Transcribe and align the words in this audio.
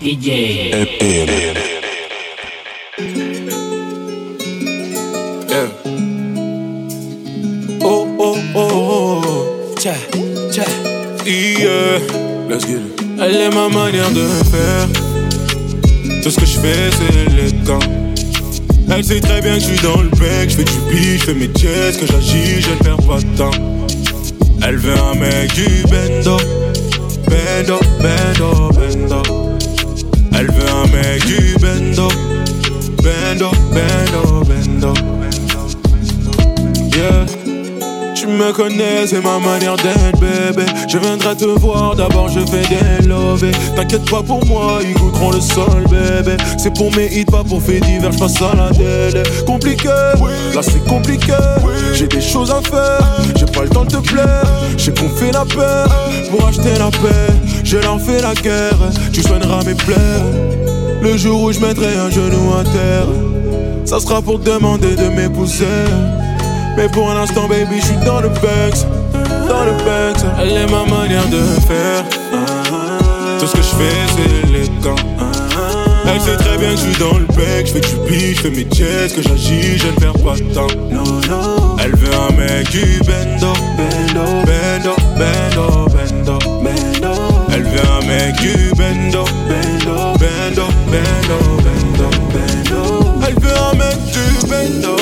DJ. 0.00 0.70
Yeah. 5.46 5.68
Oh, 7.82 8.08
oh, 8.18 8.38
oh, 8.54 8.68
oh. 8.72 9.74
Tcha, 9.76 9.92
tcha. 10.50 10.64
Yeah. 11.26 12.00
Let's 12.48 12.64
get 12.64 12.80
it. 12.80 12.98
Elle 13.20 13.36
est 13.36 13.50
ma 13.50 13.68
manière 13.68 14.10
de 14.12 14.26
faire. 14.50 14.88
Tout 16.22 16.30
ce 16.30 16.40
que 16.40 16.46
je 16.46 16.58
fais, 16.60 16.90
c'est 16.96 17.28
le 17.36 17.50
temps. 17.66 17.78
Elle 18.90 19.04
sait 19.04 19.20
très 19.20 19.42
bien 19.42 19.56
que 19.56 19.60
je 19.60 19.66
suis 19.66 19.80
dans 19.82 20.00
le 20.00 20.08
bec. 20.08 20.48
Je 20.48 20.56
fais 20.56 20.64
du 20.64 20.78
beat, 20.88 21.20
je 21.20 21.24
fais 21.26 21.34
mes 21.34 21.50
jets, 21.54 22.00
que 22.00 22.06
j'agis, 22.06 22.62
je 22.62 22.70
ne 22.70 22.76
perds 22.76 23.06
pas 23.06 23.20
de 23.20 23.36
temps. 23.36 23.50
Elle 24.66 24.78
veut 24.78 24.96
un 24.96 25.14
mec 25.14 25.52
du 25.52 25.66
bendo. 25.90 26.38
Bendo, 27.28 27.78
bendo, 28.00 28.70
bendo. 28.72 29.49
Elle 30.40 30.50
veut 30.52 30.70
un 30.70 30.86
mec 30.86 31.22
du 31.26 31.54
bendo. 31.60 32.08
Bendo, 33.02 33.50
bendo, 33.74 34.42
bendo. 34.46 34.94
Yeah. 36.96 37.49
Tu 38.20 38.26
me 38.26 38.52
connais, 38.52 39.06
c'est 39.06 39.22
ma 39.22 39.38
manière 39.38 39.76
d'être 39.76 40.20
bébé. 40.20 40.66
Je 40.86 40.98
viendrai 40.98 41.34
te 41.34 41.46
voir, 41.46 41.96
d'abord 41.96 42.28
je 42.28 42.40
fais 42.40 42.60
des 42.68 43.08
lovés. 43.08 43.50
T'inquiète 43.74 44.04
pas 44.10 44.22
pour 44.22 44.44
moi, 44.44 44.80
ils 44.82 44.92
goûteront 44.92 45.30
le 45.30 45.40
sol 45.40 45.84
bébé. 45.88 46.36
C'est 46.58 46.74
pour 46.74 46.94
mes 46.94 47.06
hits, 47.06 47.24
pas 47.24 47.42
pour 47.42 47.62
faits 47.62 47.82
divers, 47.82 48.10
passe 48.10 48.42
à 48.42 48.54
la 48.54 48.68
télé. 48.72 49.22
Compliqué, 49.46 49.88
là 49.88 50.60
c'est 50.60 50.86
compliqué. 50.86 51.32
J'ai 51.94 52.08
des 52.08 52.20
choses 52.20 52.50
à 52.50 52.60
faire, 52.60 53.00
j'ai 53.36 53.46
pas 53.46 53.62
le 53.62 53.70
temps 53.70 53.84
de 53.84 53.92
te 53.92 53.96
plaire. 53.96 54.44
J'ai 54.76 54.92
qu'on 54.92 55.08
fait 55.08 55.32
la 55.32 55.46
paix, 55.46 55.90
pour 56.30 56.46
acheter 56.46 56.78
la 56.78 56.90
paix. 56.90 57.32
Je 57.64 57.78
leur 57.78 57.98
fais 57.98 58.20
la 58.20 58.34
guerre, 58.34 58.76
tu 59.14 59.22
soigneras 59.22 59.64
mes 59.64 59.74
plaies. 59.74 59.96
Le 61.00 61.16
jour 61.16 61.44
où 61.44 61.52
je 61.52 61.60
mettrai 61.60 61.96
un 61.96 62.10
genou 62.10 62.52
à 62.52 62.64
terre 62.64 63.06
Ça 63.86 63.98
sera 63.98 64.20
pour 64.20 64.40
te 64.40 64.50
demander 64.50 64.94
de 64.94 65.08
m'épouser 65.08 65.64
mais 66.76 66.88
pour 66.88 67.12
l'instant, 67.12 67.48
baby, 67.48 67.80
je 67.80 67.86
suis 67.86 67.96
dans 68.04 68.20
le 68.20 68.28
Banks. 68.28 68.86
Dans 69.48 69.64
le 69.64 69.72
Banks. 69.72 70.24
Elle 70.40 70.56
est 70.56 70.70
ma 70.70 70.84
manière 70.84 71.26
de 71.28 71.42
faire. 71.66 72.04
Tout 73.38 73.46
ce 73.46 73.52
que 73.52 73.62
je 73.62 73.74
fais, 73.76 74.06
c'est 74.14 74.48
élégant. 74.48 74.96
Elle 76.06 76.20
sait 76.20 76.36
très 76.36 76.58
bien 76.58 76.70
que 76.70 76.76
je 76.76 76.82
suis 76.82 76.98
dans 76.98 77.18
le 77.18 77.26
bec. 77.26 77.66
Je 77.66 77.72
fais 77.72 77.80
du 77.80 77.96
beat, 78.08 78.36
je 78.36 78.40
fais 78.42 78.50
mes 78.50 78.66
jets, 78.72 79.14
que 79.14 79.22
j'agis, 79.22 79.78
je 79.78 79.86
ne 79.86 79.92
perds 79.92 80.22
pas 80.24 80.34
de 80.34 80.52
temps. 80.52 80.66
Non, 80.90 81.04
non. 81.28 81.76
Elle 81.82 81.94
veut 81.94 82.14
un 82.14 82.32
mec 82.36 82.68
du 82.70 83.00
bendo. 83.06 83.52
Bendo, 83.76 84.24
bendo, 84.46 84.96
bendo, 85.16 85.88
bendo. 85.94 86.38
Elle 87.52 87.62
veut 87.62 87.80
un 87.80 88.06
mec 88.06 88.36
du 88.40 88.74
bendo. 88.76 89.24
Bendo, 89.48 89.94
bendo, 90.18 90.66
bendo, 90.90 91.38
bendo, 91.62 92.08
bendo. 92.32 92.80
Elle 93.26 93.34
veut 93.40 93.56
un 93.56 93.76
mec 93.76 93.96
du. 94.12 94.46
Bendo, 94.48 94.96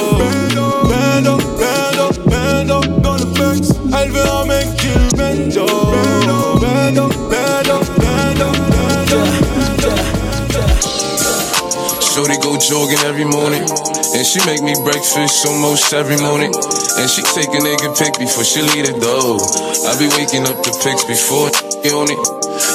go 12.59 12.87
jogging 12.87 12.99
every 13.07 13.25
morning. 13.25 13.63
And 13.63 14.27
she 14.27 14.41
make 14.47 14.63
me 14.63 14.75
breakfast 14.83 15.47
almost 15.47 15.93
every 15.93 16.17
morning. 16.19 16.53
And 16.99 17.09
she 17.11 17.23
take 17.23 17.49
a 17.49 17.61
nigga 17.63 17.95
pic 17.99 18.19
before 18.19 18.45
she 18.45 18.63
leave 18.63 18.87
the 18.87 18.99
door. 18.99 19.39
I 19.87 19.95
be 19.99 20.09
waking 20.19 20.47
up 20.47 20.59
the 20.63 20.73
pics 20.83 21.05
before 21.05 21.51
on 21.95 22.11
it. 22.11 22.19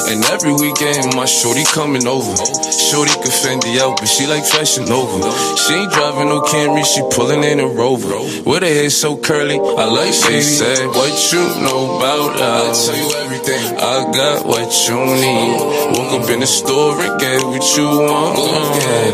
And 0.08 0.24
every 0.32 0.52
weekend 0.54 1.14
my 1.14 1.26
shorty 1.26 1.64
coming 1.64 2.06
over. 2.06 2.34
Shorty 2.72 3.12
can 3.12 3.32
Fendi 3.32 3.78
out, 3.78 3.98
but 4.00 4.06
she 4.06 4.26
like 4.26 4.44
fashion 4.44 4.88
over. 4.90 5.20
She 5.56 5.74
ain't 5.74 5.92
driving 5.92 6.28
no 6.28 6.40
Camry, 6.40 6.84
she 6.84 7.02
pulling 7.12 7.44
in 7.44 7.60
a 7.60 7.66
Rover. 7.66 8.16
With 8.48 8.62
her 8.62 8.68
hair 8.68 8.90
so 8.90 9.16
curly, 9.16 9.58
I 9.58 9.84
like 9.84 10.14
she 10.14 10.40
said, 10.40 10.88
What 10.88 11.32
you 11.32 11.44
know 11.62 11.98
about 11.98 12.38
love? 12.40 13.23
I 13.44 13.50
everything. 13.50 13.76
I 13.78 14.12
got 14.12 14.46
what 14.46 14.88
you 14.88 14.96
need. 14.96 15.98
Woke 15.98 16.22
up 16.22 16.30
in 16.30 16.40
the 16.40 16.46
store 16.46 17.00
and 17.00 17.20
get 17.20 17.42
what 17.44 17.76
you 17.76 17.84
want. 17.84 18.38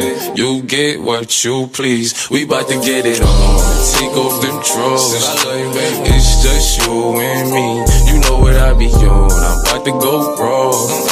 It. 0.02 0.38
You 0.38 0.62
get 0.62 1.00
what 1.00 1.44
you 1.44 1.66
please. 1.68 2.28
We 2.30 2.44
bout 2.44 2.68
to 2.68 2.74
get 2.80 3.06
it 3.06 3.20
on. 3.20 3.58
Take 3.94 4.16
off 4.16 4.40
them 4.42 4.62
drawers. 4.62 5.14
It's 6.06 6.42
just 6.42 6.86
you 6.86 7.18
and 7.18 7.50
me. 7.50 8.12
You 8.12 8.20
know 8.20 8.38
what 8.38 8.56
I 8.56 8.72
be 8.74 8.86
on. 8.86 9.30
I'm 9.30 9.60
about 9.66 9.84
to 9.84 9.92
go 9.92 10.36
wrong. 10.36 11.10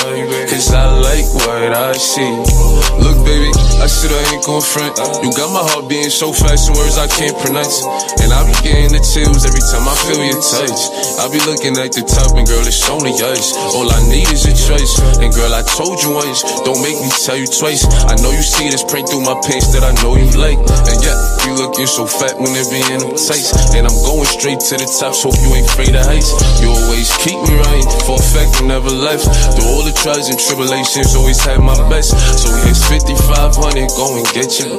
Cause 0.48 0.72
I 0.72 0.86
like 0.98 1.26
what 1.34 1.72
I 1.72 1.92
see. 1.92 2.78
Look, 2.98 3.22
baby, 3.22 3.50
I 3.78 3.86
said 3.86 4.10
I 4.10 4.34
ain't 4.34 4.44
gon' 4.44 4.62
front. 4.62 4.98
You 5.22 5.30
got 5.30 5.54
my 5.54 5.62
heart 5.62 5.88
beating 5.88 6.10
so 6.10 6.32
fast 6.32 6.66
in 6.66 6.74
words 6.74 6.98
I 6.98 7.06
can't 7.06 7.36
pronounce. 7.38 7.86
And 8.18 8.32
I 8.34 8.42
be 8.42 8.54
getting 8.66 8.90
the 8.90 8.98
chills 8.98 9.46
every 9.46 9.62
time 9.62 9.86
I 9.86 9.94
feel 10.02 10.18
your 10.18 10.42
touch. 10.42 10.80
I 11.22 11.30
be 11.30 11.38
looking 11.46 11.78
at 11.78 11.94
the 11.94 12.02
top, 12.02 12.34
and 12.34 12.42
girl, 12.42 12.66
it's 12.66 12.82
only 12.90 13.07
us. 13.16 13.54
All 13.78 13.86
I 13.86 14.00
need 14.10 14.28
is 14.34 14.44
a 14.44 14.52
choice. 14.52 14.98
And 15.22 15.30
girl, 15.30 15.54
I 15.54 15.62
told 15.62 16.02
you 16.02 16.18
once, 16.18 16.42
don't 16.66 16.82
make 16.82 16.98
me 16.98 17.08
tell 17.22 17.38
you 17.38 17.46
twice. 17.46 17.86
I 18.10 18.18
know 18.18 18.34
you 18.34 18.42
see 18.42 18.68
this 18.68 18.82
print 18.82 19.08
through 19.08 19.22
my 19.22 19.38
pants 19.46 19.70
that 19.72 19.86
I 19.86 19.94
know 20.02 20.18
you 20.18 20.28
like. 20.34 20.58
And 20.58 20.98
yeah, 20.98 21.16
you 21.46 21.54
looking 21.54 21.86
so 21.86 22.04
fat 22.04 22.34
when 22.36 22.50
it 22.50 22.66
be 22.68 22.82
in 22.90 23.06
them 23.06 23.14
tights. 23.14 23.54
And 23.78 23.86
I'm 23.86 23.98
going 24.02 24.26
straight 24.26 24.58
to 24.58 24.74
the 24.74 24.88
top, 24.98 25.14
so 25.14 25.28
hope 25.28 25.38
you 25.44 25.60
ain't 25.60 25.68
afraid 25.68 25.92
of 25.92 26.04
heights. 26.08 26.32
You 26.60 26.72
always 26.72 27.12
keep 27.20 27.36
me 27.36 27.54
right, 27.60 27.86
for 28.08 28.16
a 28.16 28.24
fact 28.24 28.60
you 28.60 28.66
never 28.66 28.88
left. 28.88 29.28
Through 29.54 29.68
all 29.68 29.84
the 29.84 29.92
trials 29.92 30.32
and 30.32 30.40
tribulations, 30.40 31.12
always 31.12 31.40
had 31.44 31.60
my 31.60 31.76
best. 31.92 32.16
So 32.40 32.48
here's 32.64 32.80
5500, 32.88 33.92
go 33.92 34.16
and 34.16 34.26
get 34.32 34.56
you. 34.56 34.72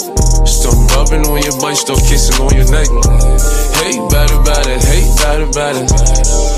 Still 0.49 0.73
rubbing 0.97 1.25
on 1.29 1.37
your 1.45 1.53
butt, 1.61 1.77
still 1.77 2.01
kissing 2.01 2.41
on 2.41 2.49
your 2.57 2.65
neck. 2.73 2.89
Hate 3.77 4.01
bad 4.09 4.31
about 4.33 4.65
it, 4.65 4.81
hate 4.81 5.13
bad 5.21 5.41
about 5.45 5.75
it. 5.77 5.87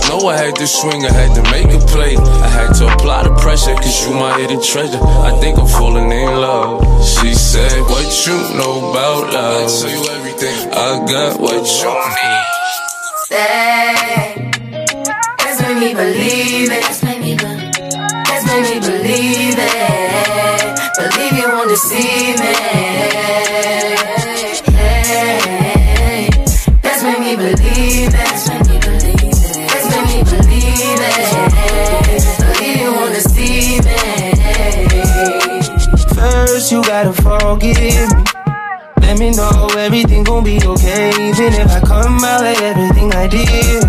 Know 0.08 0.28
I 0.28 0.38
had 0.38 0.56
to 0.56 0.68
swing, 0.68 1.04
I 1.06 1.12
had 1.12 1.36
to 1.36 1.44
make 1.52 1.61
a 1.70 1.80
play. 1.88 2.16
I 2.18 2.48
had 2.48 2.74
to 2.80 2.88
apply 2.88 3.24
the 3.24 3.36
pressure, 3.36 3.76
cause 3.76 4.08
you 4.08 4.14
my 4.14 4.38
hidden 4.40 4.62
treasure. 4.62 5.00
I 5.02 5.38
think 5.40 5.58
I'm 5.60 5.68
falling 5.68 6.12
in 6.12 6.30
love. 6.42 6.82
She 7.06 7.34
said, 7.34 7.82
What 7.92 8.08
you 8.26 8.38
know 8.58 8.90
about 8.90 9.34
love? 9.34 9.66
I 9.66 9.80
tell 9.80 9.90
you 9.90 10.04
everything. 10.18 10.58
I 10.72 11.06
got 11.06 11.40
what 11.40 11.64
you 11.82 11.92
need. 12.18 12.46
Say, 13.28 14.52
that's 15.38 15.62
made 15.62 15.80
me 15.80 15.94
believe 15.94 16.72
it. 16.72 16.82
That's 16.82 17.04
made 17.04 17.22
me 17.22 18.80
believe 18.80 19.56
it. 19.58 20.72
Believe 20.98 21.34
you 21.40 21.48
won't 21.48 21.70
deceive 21.70 22.40
me. 22.40 24.21
Know 39.36 39.70
everything 39.78 40.24
gon' 40.24 40.44
be 40.44 40.60
okay. 40.62 41.10
Even 41.10 41.54
if 41.54 41.72
I 41.72 41.80
come 41.80 42.20
out 42.24 42.42
like 42.42 42.62
everything 42.62 43.14
I 43.14 43.28
did. 43.28 43.84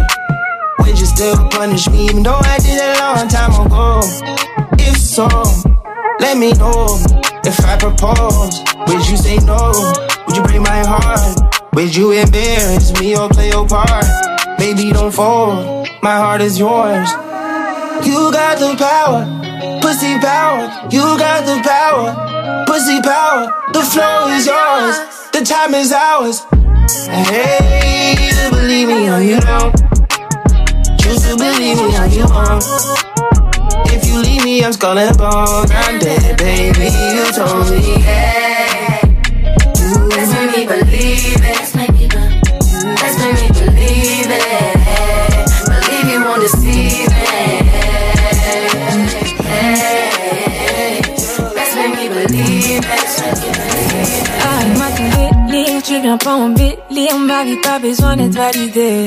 Would 0.78 0.98
you 0.98 1.06
still 1.06 1.36
punish 1.50 1.88
me 1.91 2.04
even 2.06 2.22
though 2.22 2.38
I 2.38 2.58
did 2.58 2.78
it 2.78 2.97
a 2.97 3.00
long 3.03 3.28
time 3.28 3.66
ago? 3.66 4.00
If 4.78 4.97
so, 4.97 5.26
let 6.20 6.38
me 6.38 6.52
know. 6.52 6.86
If 7.44 7.58
I 7.64 7.76
propose, 7.76 8.62
would 8.86 9.08
you 9.08 9.16
say 9.16 9.36
no? 9.38 9.72
Would 10.26 10.36
you 10.36 10.42
break 10.44 10.60
my 10.60 10.82
heart? 10.86 11.38
Would 11.75 11.94
you 11.97 12.12
embarrass 12.12 12.92
me 13.00 13.16
or 13.16 13.28
play 13.28 13.50
your 13.50 13.66
part? 13.66 14.06
Baby, 14.58 14.93
don't 14.93 15.12
fold. 15.12 15.88
My 16.02 16.16
heart 16.16 16.40
is 16.40 16.58
yours. 16.58 17.11
You 18.06 18.31
got 18.31 18.58
the 18.58 18.76
power, 18.78 19.26
pussy 19.82 20.19
power. 20.19 20.70
You 20.90 21.02
got 21.19 21.44
the 21.46 21.61
power, 21.66 22.64
pussy 22.66 23.00
power. 23.02 23.52
The 23.72 23.82
flow 23.82 24.28
is 24.28 24.46
yours, 24.46 24.96
the 25.32 25.43
time 25.44 25.75
is 25.75 25.93
ours. 25.93 26.44
Hey, 27.08 28.17
you 28.20 28.50
believe 28.50 28.88
me 28.88 29.08
or 29.08 29.20
you 29.20 29.40
don't. 29.40 29.73
Choose 31.00 31.23
to 31.26 31.37
believe 31.37 31.79
me 31.79 31.96
or 31.96 32.06
you 32.06 32.26
won't. 32.26 32.64
If 33.88 34.06
you 34.06 34.20
leave 34.20 34.44
me, 34.44 34.64
I'm 34.64 34.73
skull 34.73 34.99
and 34.99 35.17
bones. 35.17 35.70
I'm 35.73 35.99
dead, 35.99 36.37
baby. 36.37 36.90
You 37.14 37.32
told 37.32 37.70
me. 37.70 38.02
Hey, 38.02 39.00
that's 40.11 40.32
made 40.32 40.52
me 40.55 40.67
believe 40.67 41.40
it. 41.40 41.71
Trigger 56.02 56.19
på 56.19 56.31
en 56.31 56.54
Billy 56.54 57.08
dans 57.10 57.19
ma 57.19 57.44
vie, 57.44 57.56
pas 57.62 57.78
besoin 57.78 58.16
d'être 58.16 58.34
validé. 58.34 59.04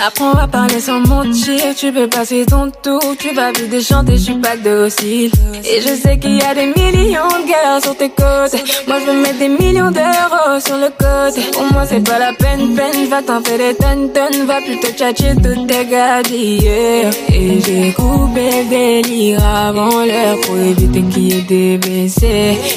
Apprends 0.00 0.32
à 0.32 0.46
parler 0.48 0.80
sans 0.80 1.00
mentir, 1.00 1.74
tu 1.76 1.92
peux 1.92 2.08
passer 2.08 2.44
ton 2.46 2.70
tour, 2.82 3.00
tu 3.18 3.34
vas 3.34 3.52
vite 3.52 3.80
chanter, 3.80 4.16
je 4.16 4.22
suis 4.22 4.34
pas 4.34 4.56
docile. 4.56 5.30
Et 5.64 5.80
je 5.80 5.94
sais 5.94 6.18
qu'il 6.18 6.36
y 6.36 6.42
a 6.42 6.54
des 6.54 6.66
millions 6.66 7.28
de 7.28 7.48
gars 7.48 7.80
sur 7.82 7.96
tes 7.96 8.08
côtes. 8.08 8.54
Moi 8.88 8.96
je 9.00 9.10
veux 9.10 9.20
mettre 9.20 9.38
des 9.38 9.48
millions 9.48 9.90
d'euros 9.90 10.60
sur 10.64 10.76
le 10.76 10.88
côté. 10.90 11.42
Pour 11.52 11.64
moi 11.72 11.84
c'est 11.86 12.00
pas 12.00 12.18
la 12.18 12.32
peine, 12.32 12.74
peine, 12.74 13.08
va 13.08 13.22
t'en 13.22 13.42
faire 13.42 13.58
des 13.58 13.74
tonnes, 13.74 14.12
tonnes, 14.12 14.46
va 14.46 14.60
plutôt 14.60 14.88
tchatcher 14.88 15.34
toutes 15.42 15.66
tes 15.66 15.84
gars 15.86 16.22
d'hier. 16.22 17.10
Et 17.28 17.60
j'ai 17.60 17.92
coupé 17.92 18.50
le 18.50 18.68
délire 18.70 19.44
avant 19.44 20.04
l'heure 20.04 20.40
pour 20.42 20.56
éviter 20.56 21.02
qu'il 21.02 21.32
y 21.32 21.38
ait 21.38 21.42
des. 21.42 21.80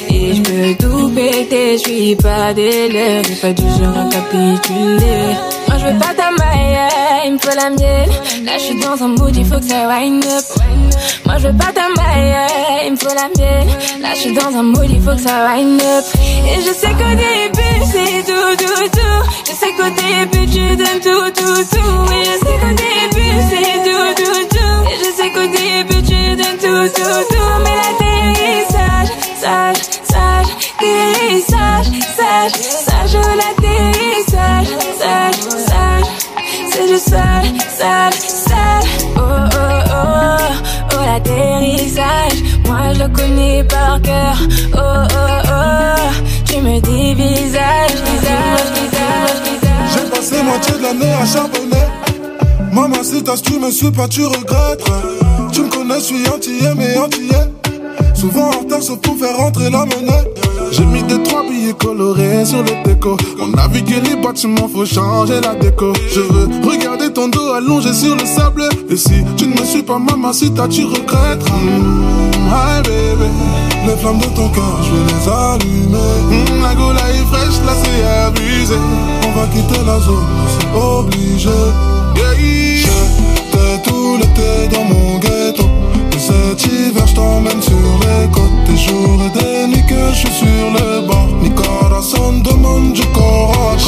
Et 0.10 0.34
je 0.36 0.42
peux 0.42 0.84
tout 0.84 1.10
péter, 1.10 1.78
je 1.78 1.90
suis 1.90 2.16
pas 2.16 2.54
des 2.54 2.90
leurs, 2.90 3.24
j'ai 3.24 3.36
pas 3.36 3.54
du 3.54 3.64
genre 3.64 3.98
à 3.98 4.10
capituler. 4.10 5.36
Je 5.86 5.92
veux 5.92 6.00
pas 6.00 6.16
ta 6.16 6.32
maille, 6.32 6.78
il 7.26 7.34
me 7.34 7.38
faut 7.38 7.56
la 7.56 7.70
mienne. 7.70 8.10
Là 8.44 8.54
je 8.58 8.64
suis 8.64 8.80
dans 8.80 9.04
un 9.04 9.10
mood, 9.10 9.36
il 9.36 9.46
faut 9.46 9.60
que 9.60 9.66
ça 9.66 9.88
wind 9.88 10.26
up. 10.26 10.44
Moi 11.28 11.36
je 11.38 11.48
veux 11.48 11.54
pas 11.54 11.72
ta 11.74 11.90
maille, 11.96 12.36
il 12.88 12.92
me 12.94 12.98
faut 12.98 13.14
la 13.14 13.30
mienne. 13.38 13.68
Là 14.02 14.10
je 14.16 14.20
suis 14.22 14.34
dans 14.34 14.48
un 14.48 14.64
mood, 14.64 14.90
il 14.90 15.00
faut 15.00 15.12
que 15.12 15.22
ça 15.22 15.46
wind 15.46 15.80
up. 15.80 16.06
Et 16.50 16.60
je 16.62 16.74
sais 16.74 16.90
qu'au 16.90 17.14
début 17.14 17.86
c'est 17.86 18.24
tout, 18.26 18.56
tout, 18.58 18.90
tout. 18.98 19.22
Je 19.48 19.52
sais 19.52 19.74
qu'au 19.78 19.92
début 19.94 20.48
tu 20.48 20.76
donnes 20.76 21.02
tout, 21.04 21.30
tout, 21.40 21.64
tout. 21.70 22.14
Et 22.14 22.26
je 22.26 22.36
sais 22.44 22.58
qu'au 22.62 22.74
début 22.74 23.36
c'est 23.52 23.78
tout, 23.86 24.24
tout, 24.24 24.44
tout. 24.50 24.78
Et 24.90 24.98
je 24.98 25.10
sais 25.16 25.30
qu'au 25.30 25.46
début 25.46 26.02
tu 26.02 26.36
donnes 26.36 26.58
tout, 26.58 26.88
tout, 26.96 27.24
tout. 27.30 27.54
Mais 27.64 27.76
l'atterrissage, 27.76 29.12
sage, 29.40 29.82
sage, 30.04 30.52
atterrissage, 30.80 31.86
sage, 32.18 32.52
sage, 32.60 33.14
l'atterrissage, 33.14 33.65
Du 36.96 37.02
sale, 37.02 37.52
sale, 37.78 38.14
sale. 38.14 38.88
Oh, 39.18 39.20
oh, 39.20 39.58
oh, 39.92 40.38
oh, 40.94 41.06
l'atterrissage. 41.06 42.40
Moi 42.66 42.94
je 42.94 43.00
le 43.00 43.10
connais 43.10 43.66
par 43.66 44.02
cœur. 44.02 44.38
Oh, 44.74 44.78
oh, 44.80 45.42
oh, 45.46 46.24
tu 46.46 46.62
me 46.62 46.80
dis 46.80 47.14
visage, 47.14 47.96
visage, 48.08 48.68
visage, 48.76 49.38
visage. 49.44 49.90
J'ai 49.94 50.10
passé 50.10 50.42
moitié 50.42 50.74
de 50.78 50.84
l'année 50.84 51.12
à 51.12 51.26
charbonner. 51.26 51.86
Maman, 52.72 53.04
si 53.04 53.22
t'as 53.22 53.36
tu 53.36 53.60
me 53.60 53.72
suis 53.72 53.92
pas, 53.92 54.08
tu 54.08 54.26
regrettes. 54.26 54.86
Tu 55.52 55.64
me 55.64 55.70
connais, 55.70 55.96
je 55.96 56.00
suis 56.00 56.30
antillais, 56.30 56.76
mais 56.78 56.98
antillais. 56.98 57.52
Souvent 58.14 58.52
en 58.52 58.60
retard, 58.60 58.82
sauf 58.82 59.00
pour 59.00 59.18
faire 59.18 59.36
rentrer 59.36 59.70
la 59.70 59.80
monnaie. 59.80 60.35
J'ai 60.76 60.86
mis 60.86 61.04
des 61.04 61.24
trois 61.24 61.42
billets 61.48 61.74
colorés 61.74 62.44
sur 62.44 62.62
le 62.62 62.84
déco. 62.84 63.16
On 63.40 63.50
que 63.52 64.10
les 64.10 64.16
bâtiments, 64.22 64.68
faut 64.68 64.86
changer 64.86 65.40
la 65.40 65.56
déco. 65.56 65.94
Je 66.14 66.20
veux 66.20 66.50
regarder 66.70 67.14
ton 67.14 67.30
dos 67.30 67.54
allongé 67.54 67.94
sur 67.94 68.14
le 68.14 68.26
sable. 68.26 68.68
Et 68.90 68.98
si 68.98 69.24
tu 69.38 69.48
ne 69.48 69.54
me 69.58 69.66
suis 69.66 69.84
pas, 69.84 70.00
maman, 70.00 70.34
si 70.34 70.52
t'as, 70.52 70.68
tu 70.68 70.84
regrettes. 70.84 71.46
Mmh, 71.50 72.50
hi 72.50 72.82
baby, 72.84 73.30
les 73.88 73.96
flammes 73.96 74.20
de 74.20 74.26
ton 74.36 74.50
cœur, 74.50 74.84
je 74.84 74.92
vais 74.92 75.06
les 75.08 75.30
allumer. 75.30 75.96
Mmh, 76.30 76.62
la 76.62 76.76
gola 76.76 77.10
est 77.10 77.26
fraîche, 77.32 77.60
là 77.66 77.74
c'est 77.82 78.04
abusé. 78.04 78.76
On 79.26 79.40
va 79.40 79.48
quitter 79.48 79.82
la 79.86 80.00
zone, 80.02 80.26
c'est 80.60 80.78
obligé. 80.78 81.50
Yeah, 82.18 82.34
J'étais 82.38 83.90
tout 83.90 84.18
l'été 84.18 84.76
dans 84.76 84.84
mon 84.84 85.20
ghetto. 85.20 85.35
Et 86.56 86.62
cet 86.62 86.72
hiver, 86.72 87.08
je 87.08 87.16
t'emmène 87.16 87.62
sur 87.62 87.74
les 87.74 88.30
côtes. 88.32 88.64
Des 88.68 88.78
jours 88.78 89.20
et 89.26 89.40
des 89.40 89.68
nuits 89.68 89.86
que 89.88 90.10
je 90.12 90.16
suis 90.16 90.32
sur 90.32 90.72
le. 90.74 91.02
Mi 91.42 91.50
corazon 91.54 92.40
demande 92.44 92.94
du 92.94 93.06
coraje. 93.08 93.86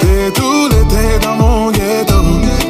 J'étais 0.00 0.30
tout 0.32 0.68
l'été 0.70 1.18
dans 1.22 1.36
mon 1.36 1.70
ghetto. 1.70 2.14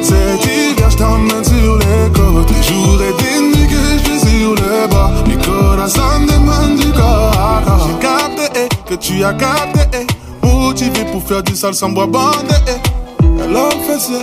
Cet 0.01 0.43
hiver, 0.45 0.89
je 0.89 0.97
t'emmène 0.97 1.43
sur 1.43 1.77
les 1.77 2.11
côtes. 2.13 2.47
Des 2.47 2.63
jours 2.63 2.99
et 3.01 3.23
des 3.23 3.41
nuits 3.41 3.67
que 3.67 3.97
je 4.03 4.09
suis 4.09 4.19
sur 4.19 4.55
le. 4.55 5.29
Mi 5.29 5.37
corazon 5.37 6.25
demande 6.27 6.77
du 6.77 6.91
coraje. 6.91 7.87
J'ai 7.87 7.99
capté 8.07 8.59
eh, 8.65 8.89
que 8.89 8.95
tu 8.95 9.23
as 9.23 9.33
capté. 9.33 9.79
eh. 9.93 10.45
Motivé 10.45 11.05
pour 11.11 11.23
faire 11.23 11.43
du 11.43 11.55
sale 11.55 11.73
sans 11.73 11.89
bois 11.89 12.07
bandé. 12.07 12.55
eh. 12.67 13.47
L'homme 13.51 13.81
fessé 13.87 14.19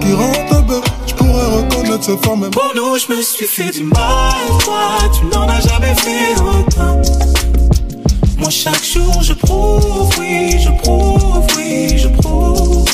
qui 0.00 0.12
rentre 0.14 0.62
bête. 0.66 0.82
Pour 1.98 2.72
nous, 2.74 2.98
je 2.98 3.10
me 3.10 3.22
suis 3.22 3.46
fait 3.46 3.70
du 3.70 3.82
mal. 3.84 4.34
Toi, 4.60 4.98
tu 5.18 5.24
n'en 5.34 5.48
as 5.48 5.60
jamais 5.60 5.94
fait 5.94 6.38
autant. 6.42 7.00
Moi, 8.36 8.50
chaque 8.50 8.84
jour, 8.84 9.22
je 9.22 9.32
prouve, 9.32 10.10
oui, 10.18 10.58
je 10.60 10.68
prouve, 10.82 11.46
oui, 11.56 11.96
je 11.96 12.08
prouve. 12.08 12.84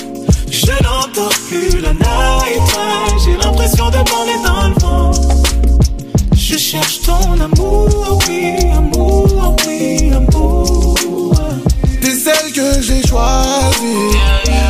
Je 0.49 0.71
n'entends 0.85 1.35
plus 1.49 1.81
la 1.81 1.93
night. 1.95 2.63
J'ai 3.25 3.37
l'impression 3.45 3.91
de 3.91 3.97
voler 3.97 4.39
dans 4.45 4.69
le 4.69 4.75
vent. 4.81 5.11
Je 6.37 6.57
cherche 6.57 7.01
ton 7.01 7.41
amour, 7.41 8.19
oui, 8.29 8.55
amour, 8.73 9.57
oui, 9.67 10.13
amour. 10.15 11.35
T'es 12.01 12.15
celle 12.15 12.53
que 12.53 12.81
j'ai 12.81 13.05
choisie, 13.05 14.17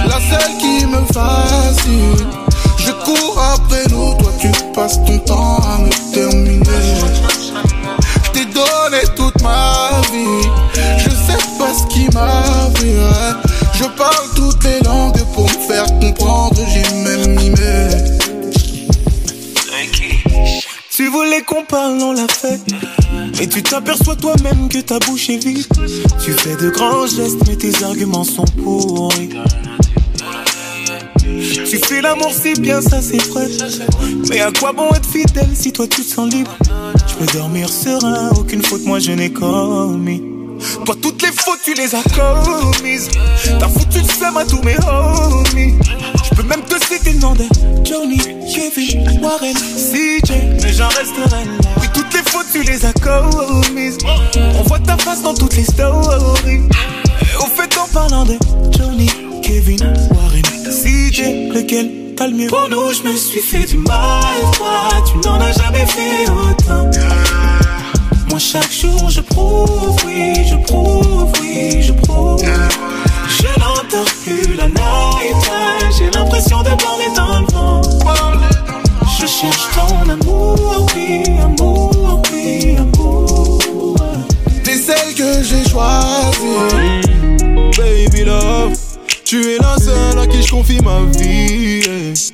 la 0.06 0.20
seule 0.20 0.56
qui 0.58 0.86
me 0.86 1.04
fascine. 1.12 2.41
Je 2.84 2.90
cours 3.04 3.38
après 3.38 3.84
nous, 3.90 4.14
toi 4.14 4.32
tu 4.40 4.50
passes 4.74 4.98
ton 5.04 5.18
temps 5.20 5.58
à 5.58 5.78
me 5.78 6.12
terminer. 6.12 6.62
Je 8.24 8.30
t'ai 8.30 8.44
donné 8.46 9.02
toute 9.14 9.40
ma 9.42 10.00
vie, 10.12 10.48
je 10.98 11.10
sais 11.10 11.42
pas 11.58 11.72
ce 11.72 11.86
qui 11.92 12.08
m'arrive. 12.14 13.36
Je 13.74 13.84
parle 13.84 14.26
toutes 14.34 14.64
les 14.64 14.80
langues 14.80 15.22
pour 15.34 15.44
me 15.44 15.66
faire 15.66 15.86
comprendre, 16.00 16.60
j'ai 16.68 16.94
même 17.04 17.36
mimé. 17.36 17.88
Tu 20.90 21.08
voulais 21.08 21.42
qu'on 21.42 21.64
parle, 21.64 21.98
on 22.02 22.12
l'a 22.12 22.28
fait. 22.28 22.60
Mais 23.38 23.46
tu 23.46 23.62
t'aperçois 23.62 24.14
toi-même 24.16 24.68
que 24.68 24.78
ta 24.78 24.98
bouche 24.98 25.30
est 25.30 25.42
vide. 25.44 25.66
Tu 26.22 26.32
fais 26.32 26.54
de 26.56 26.70
grands 26.70 27.06
gestes, 27.06 27.46
mais 27.48 27.56
tes 27.56 27.82
arguments 27.82 28.24
sont 28.24 28.44
pourris. 28.62 29.30
Tu 31.42 31.78
fais 31.78 32.00
l'amour 32.00 32.32
si 32.32 32.54
bien, 32.60 32.80
ça 32.80 33.02
c'est 33.02 33.22
vrai. 33.30 33.48
Mais 34.28 34.40
à 34.40 34.50
quoi 34.52 34.72
bon 34.72 34.88
être 34.90 35.08
fidèle 35.08 35.50
si 35.54 35.72
toi 35.72 35.86
tu 35.88 36.02
te 36.02 36.14
sens 36.14 36.32
libre? 36.32 36.56
Je 37.08 37.14
peux 37.14 37.38
dormir 37.38 37.68
serein, 37.68 38.30
aucune 38.38 38.62
faute 38.62 38.84
moi 38.84 38.98
je 39.00 39.12
n'ai 39.12 39.32
commis. 39.32 40.22
Toi 40.84 40.94
toutes 41.02 41.20
les 41.22 41.32
fautes 41.32 41.58
tu 41.64 41.74
les 41.74 41.94
as 41.94 42.02
commises. 42.02 43.08
T'as 43.58 43.68
foutu 43.68 43.98
le 43.98 44.08
seum 44.08 44.36
à 44.36 44.44
tous 44.44 44.62
mes 44.62 44.76
homies. 44.86 45.74
Je 46.24 46.34
peux 46.36 46.44
même 46.44 46.62
te 46.62 46.76
citer 46.86 47.12
le 47.12 47.18
nom 47.18 47.34
de 47.34 47.44
Johnny, 47.84 48.18
Kevin, 48.18 49.20
Warren, 49.20 49.54
CJ, 49.54 50.30
mais 50.62 50.72
j'en 50.72 50.88
resterai 50.88 51.44
là. 51.44 51.70
Oui, 51.80 51.88
toutes 51.92 52.12
les 52.14 52.22
fautes 52.30 52.46
tu 52.52 52.62
les 52.62 52.86
as 52.86 52.92
commises. 52.92 53.98
On 54.58 54.62
voit 54.62 54.78
ta 54.78 54.96
face 54.96 55.22
dans 55.22 55.34
toutes 55.34 55.56
les 55.56 55.64
stories. 55.64 56.68
Et 57.22 57.36
au 57.36 57.46
fait 57.46 57.76
en 57.78 57.88
parlant 57.92 58.24
de 58.24 58.36
Johnny, 58.76 59.08
Kevin, 59.42 59.82
Warren, 59.82 60.21
CJ, 60.72 61.52
lequel 61.54 62.14
t'as 62.16 62.26
le 62.26 62.34
mieux? 62.34 62.46
Pour 62.48 62.66
nous, 62.70 62.92
je 62.92 63.02
me 63.02 63.14
suis 63.14 63.40
fait 63.40 63.66
du 63.66 63.76
mal. 63.76 64.22
Toi, 64.56 64.88
tu 65.06 65.18
n'en 65.28 65.38
as 65.38 65.52
jamais 65.52 65.86
fait 65.86 66.30
autant. 66.30 66.90
Moi, 68.30 68.38
chaque 68.38 68.72
jour, 68.72 69.10
je 69.10 69.20
prouve, 69.20 69.96
oui, 70.06 70.34
je 70.48 70.56
prouve, 70.56 71.30
oui, 71.42 71.82
je 71.82 71.92
prouve. 71.92 72.42
Je 72.42 73.60
n'entends 73.60 74.10
plus 74.24 74.54
la 74.54 74.68
night. 74.68 75.50
J'ai 75.98 76.10
l'impression 76.10 76.62
de 76.62 76.70
parler 76.70 77.10
dans 77.14 77.40
le 77.40 77.46
vent. 77.52 77.82
Je 79.20 79.26
cherche 79.26 79.68
ton 79.74 80.08
amour, 80.08 80.86
oui, 80.96 81.22
amour, 81.42 82.22
oui, 82.32 82.76
amour. 82.78 83.96
T'es 84.64 84.76
celle 84.78 85.14
que 85.14 85.42
j'ai 85.44 85.68
choisie. 85.68 87.02
Baby 87.76 88.24
love, 88.24 88.72
tu 89.24 89.54
es 89.54 89.58
la 89.58 89.76
seule 89.78 90.11
je 90.40 90.50
confie 90.50 90.80
ma 90.82 91.00
vie. 91.18 92.32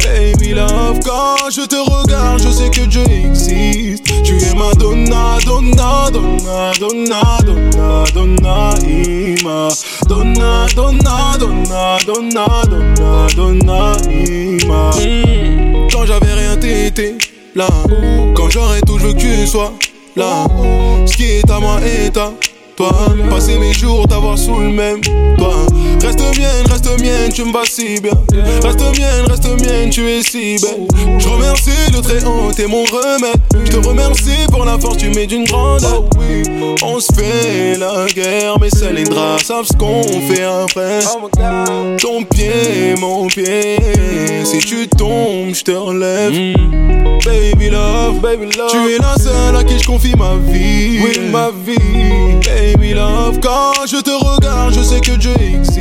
Baby 0.00 0.54
love, 0.54 1.00
quand 1.04 1.50
je 1.50 1.66
te 1.66 1.76
regarde, 1.76 2.40
je 2.40 2.50
sais 2.50 2.70
que 2.70 2.86
Dieu 2.86 3.02
existe. 3.02 4.04
Tu 4.24 4.36
es 4.36 4.54
ma 4.54 4.72
donna, 4.74 5.38
donna, 5.44 6.10
donna, 6.10 6.72
donna, 6.78 7.38
donna, 7.44 8.04
donna, 8.14 8.74
ima. 8.86 9.68
Donna, 10.08 10.66
donna, 10.74 11.36
donna, 11.38 11.98
donna, 12.06 12.46
donna, 12.66 13.26
donna, 13.36 13.92
ima. 14.10 14.90
Mm. 14.96 15.88
Quand 15.92 16.06
j'avais 16.06 16.32
rien, 16.32 16.56
t'étais 16.56 17.16
là. 17.54 17.68
Quand 18.34 18.50
j'aurai 18.50 18.80
tout, 18.82 18.98
je 18.98 19.06
veux 19.06 19.14
que 19.14 19.20
tu 19.20 19.46
sois 19.46 19.72
là. 20.16 20.46
Ce 21.06 21.16
qui 21.16 21.24
est 21.24 21.50
à 21.50 21.60
moi 21.60 21.80
est 21.82 22.16
à 22.16 22.32
Passer 22.76 23.56
mes 23.58 23.72
jours, 23.72 24.06
t'avoir 24.08 24.36
sous 24.36 24.58
le 24.58 24.68
même 24.68 25.00
toi. 25.00 25.54
Reste 26.02 26.20
mienne, 26.36 26.66
reste 26.68 27.00
mienne, 27.00 27.32
tu 27.32 27.44
me 27.44 27.52
vas 27.52 27.64
si 27.64 28.00
bien. 28.00 28.12
Reste 28.62 28.80
mienne, 28.98 29.26
reste 29.28 29.46
mienne, 29.60 29.90
tu 29.90 30.00
es 30.08 30.22
si 30.22 30.56
belle. 30.60 30.88
Je 31.18 31.28
remercie 31.28 31.70
le 31.94 32.00
très 32.00 32.24
haut, 32.24 32.52
t'es 32.54 32.66
mon 32.66 32.84
remède. 32.84 33.40
Je 33.64 33.72
te 33.72 33.86
remercie 33.86 34.46
pour 34.50 34.64
la 34.64 34.78
force, 34.78 34.96
tu 34.96 35.10
mets 35.10 35.26
d'une 35.26 35.44
grande. 35.44 35.84
On 36.82 37.00
se 37.00 37.12
fait 37.12 37.78
la 37.78 38.06
guerre, 38.06 38.58
mais 38.60 38.70
seuls 38.70 38.94
les 38.94 39.04
draps 39.04 39.44
savent 39.44 39.66
ce 39.66 39.72
qu'on 39.76 40.02
fait 40.02 40.42
après. 40.42 41.00
Ton 41.98 42.24
pied, 42.24 42.94
mon 42.98 43.26
pied, 43.26 43.78
si 44.44 44.58
tu 44.58 44.88
tombes, 44.88 45.54
je 45.54 45.62
te 45.62 45.72
relève. 45.72 46.32
Baby 47.24 47.70
love, 47.70 48.20
baby 48.20 48.46
love, 48.56 48.70
tu 48.70 48.92
es 48.92 48.98
la 48.98 49.14
seule 49.16 49.56
à 49.56 49.64
qui 49.64 49.78
je 49.78 49.86
confie 49.86 50.14
ma 50.14 50.34
vie. 50.36 51.00
Oui, 51.02 51.18
ma 51.30 51.50
vie, 51.50 52.38
baby 52.44 52.92
love. 52.92 53.38
Quand 53.40 53.86
je 53.86 53.96
te 54.02 54.10
regarde, 54.10 54.74
je 54.74 54.82
sais 54.82 55.00
que 55.00 55.12
Dieu 55.12 55.32
existe. 55.40 55.80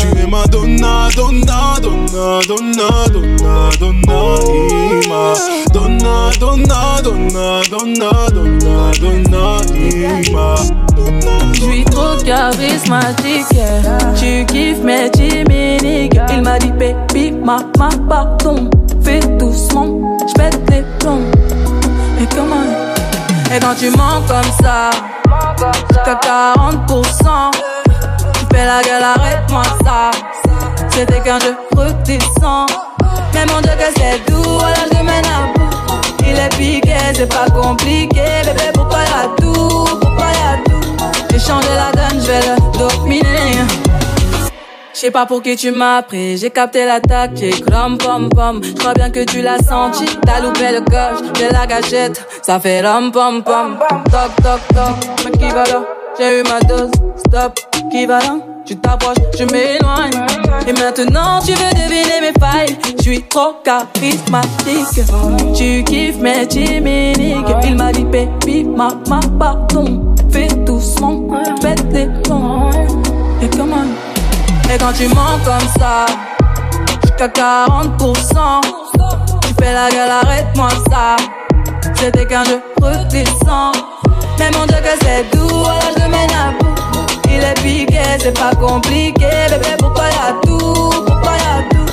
Tu 0.00 0.18
es 0.22 0.26
ma 0.30 0.46
donna, 0.46 1.08
donna, 1.16 1.74
donna, 1.82 2.40
donna, 2.46 2.90
donna, 2.98 3.70
donna. 3.80 5.29
Donna, 5.72 6.30
donna, 6.40 7.00
donna, 7.02 7.62
donna, 7.70 8.10
donna, 8.32 8.90
donna. 9.00 10.56
Je 11.52 11.60
suis 11.60 11.84
trop 11.84 12.16
charismatique, 12.24 13.46
yeah. 13.52 14.12
tu 14.18 14.44
kiffes 14.46 14.82
mes 14.82 15.10
chimiques. 15.14 16.18
Il 16.32 16.42
m'a 16.42 16.58
dit, 16.58 16.72
baby, 16.72 17.30
ma, 17.32 17.58
ma, 17.78 17.90
pardon, 18.08 18.70
fais 19.04 19.20
doucement, 19.38 20.18
j'pète 20.28 20.58
les 20.70 20.82
plombs. 20.98 21.30
Et 22.20 22.26
comment 22.34 22.64
Et 23.54 23.60
quand 23.60 23.74
tu 23.78 23.90
mens 23.90 24.22
comme 24.26 24.52
ça, 24.62 24.90
jusqu'à 25.92 26.14
40%, 26.14 27.50
tu 27.52 28.56
fais 28.56 28.66
la 28.66 28.82
gueule, 28.82 29.02
arrête-moi 29.02 29.62
ça. 29.84 30.10
C'était 30.90 31.22
quand 31.24 31.38
je 31.40 31.78
redescends. 31.78 32.66
Mais 33.34 33.46
mon 33.46 33.60
Dieu 33.60 33.72
que 33.72 33.92
c'est 33.96 34.30
doux, 34.30 34.58
alors 34.58 34.86
je 34.92 35.02
mène 35.02 35.24
à 35.24 35.52
bout. 35.54 35.70
Il 36.26 36.38
est 36.38 36.48
piqué, 36.56 36.96
c'est 37.14 37.28
pas 37.28 37.46
compliqué, 37.50 38.22
bébé, 38.44 38.70
pourquoi 38.74 38.98
y'a 38.98 39.28
tout, 39.38 39.84
pourquoi 40.00 40.26
y'a 40.26 40.58
tout? 40.64 40.96
J'ai 41.30 41.38
changé 41.38 41.68
la 41.74 41.90
donne, 41.92 42.20
je 42.20 42.26
vais 42.26 42.40
le 42.40 42.78
dominer. 42.78 43.58
Je 44.92 45.06
sais 45.06 45.10
pas 45.10 45.24
pour 45.24 45.40
qui 45.40 45.56
tu 45.56 45.70
m'as 45.70 46.02
pris, 46.02 46.36
j'ai 46.36 46.50
capté 46.50 46.84
l'attaque, 46.84 47.30
j'ai 47.34 47.50
crom 47.50 47.96
pom 47.96 48.28
pom. 48.28 48.60
Je 48.62 48.72
crois 48.74 48.92
bien 48.92 49.08
que 49.10 49.24
tu 49.24 49.40
l'as 49.40 49.58
senti, 49.58 50.04
t'as 50.26 50.40
loupé 50.40 50.72
le 50.72 50.80
coche, 50.82 51.26
j'ai 51.38 51.48
la 51.48 51.66
gâchette, 51.66 52.26
ça 52.42 52.60
fait 52.60 52.82
rom 52.86 53.10
pom 53.10 53.42
pom. 53.42 53.78
Toc 54.10 54.36
toc 54.42 54.60
toc, 54.74 55.38
qui 55.38 55.48
va 55.48 55.64
là? 55.64 55.82
J'ai 56.18 56.40
eu 56.40 56.42
ma 56.42 56.60
dose, 56.60 56.90
stop, 57.26 57.58
qui 57.90 58.04
va 58.04 58.18
là? 58.18 58.49
Tu 58.70 58.76
t'approches, 58.76 59.16
je 59.36 59.42
m'éloigne. 59.46 60.12
Et 60.68 60.72
maintenant 60.72 61.40
tu 61.44 61.50
veux 61.54 61.72
deviner 61.74 62.20
mes 62.20 62.32
failles, 62.38 62.78
je 62.98 63.02
suis 63.02 63.22
trop 63.22 63.56
charismatique. 63.64 65.04
Tu 65.56 65.82
kiffes 65.82 66.18
mes 66.18 66.48
chimiques, 66.48 67.48
il 67.64 67.74
m'a 67.74 67.90
dit 67.90 68.04
baby, 68.04 68.62
ma, 68.62 68.90
pardon. 69.40 70.14
Fais 70.30 70.46
doucement, 70.64 71.20
pète 71.60 71.84
les 71.90 72.06
plombs. 72.22 72.70
Et 73.42 73.48
comment 73.56 73.82
et 74.72 74.78
quand 74.78 74.92
tu 74.92 75.08
mens 75.08 75.40
comme 75.44 75.68
ça, 75.80 76.06
jusqu'à 77.02 77.26
40%, 77.26 78.60
tu 79.42 79.54
fais 79.58 79.72
la 79.72 79.90
gueule, 79.90 80.10
arrête-moi 80.22 80.68
ça. 80.88 81.16
C'était 81.96 82.24
quand 82.24 82.44
je 82.44 82.84
redescends. 82.84 83.72
Mais 84.38 84.48
mon 84.56 84.64
Dieu 84.66 84.76
que 84.76 85.04
c'est 85.04 85.36
doux, 85.36 85.64
alors 85.64 85.92
je 85.96 86.02
mène 86.02 86.30
à 86.30 86.52
bout. 86.56 86.79
C'est 88.22 88.38
pas 88.38 88.54
compliqué, 88.54 89.26
bébé, 89.50 89.74
pourquoi 89.78 90.04
y'a 90.04 90.34
tout, 90.42 90.58
pourquoi 91.06 91.32
y'a 91.32 91.68
tout? 91.70 91.86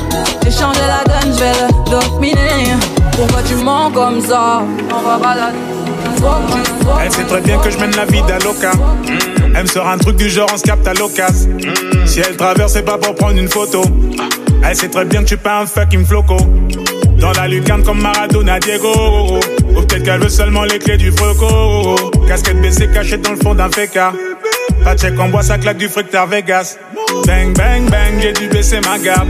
J'ai 0.44 0.52
changé 0.52 0.80
la 0.82 1.04
donne, 1.06 1.34
je 1.34 1.40
vais 1.40 1.52
le 1.52 1.90
dominer. 1.90 2.74
Pourquoi 3.14 3.42
tu 3.44 3.56
mens 3.56 3.90
comme 3.92 4.22
ça 4.22 4.62
On 4.92 5.02
va 5.02 5.18
balader. 5.18 5.58
Elle 7.04 7.12
sait 7.12 7.24
très 7.24 7.42
bien 7.42 7.58
que 7.60 7.70
je 7.70 7.78
mène 7.78 7.96
la 7.96 8.06
vie 8.06 8.22
d'Aloca. 8.24 8.72
Elle 9.56 9.64
me 9.64 9.68
sort 9.68 9.88
un 9.88 9.98
truc 9.98 10.18
du 10.18 10.30
genre 10.30 10.50
on 10.54 10.58
se 10.58 10.64
capte 10.64 10.88
à 10.88 10.94
l'occasion. 10.94 11.58
Si 12.06 12.20
elle 12.20 12.36
traverse, 12.36 12.74
c'est 12.74 12.84
pas 12.84 12.98
pour 12.98 13.16
prendre 13.16 13.38
une 13.38 13.50
photo. 13.50 13.82
Elle 14.64 14.76
sait 14.76 14.90
très 14.90 15.06
bien 15.06 15.22
que 15.22 15.30
je 15.30 15.36
suis 15.36 15.44
pas 15.44 15.62
un 15.62 15.66
fucking 15.66 16.06
floco. 16.06 16.38
Dans 17.20 17.32
la 17.32 17.48
lucarne 17.48 17.84
comme 17.84 18.02
Maradona 18.02 18.60
Diego. 18.60 19.40
Ou 19.70 19.82
peut-être 19.82 20.04
qu'elle 20.04 20.22
veut 20.22 20.30
seulement 20.30 20.64
les 20.64 20.80
clés 20.80 20.98
du 20.98 21.12
froco. 21.12 21.96
Casquette 22.28 22.62
baissée 22.62 22.90
cachée 22.92 23.18
dans 23.18 23.32
le 23.32 23.38
fond 23.38 23.56
d'un 23.56 23.70
féca. 23.70 24.14
De 24.70 24.98
chèque 24.98 25.20
en 25.20 25.30
bois, 25.30 25.44
ça 25.44 25.58
claque 25.58 25.78
du 25.78 25.90
fructeur 25.90 26.28
Vegas. 26.28 26.78
Bang, 27.26 27.56
bang, 27.58 27.90
bang, 27.90 28.20
j'ai 28.22 28.34
dû 28.34 28.48
baisser 28.48 28.80
ma 28.80 28.98
gamme. 28.98 29.28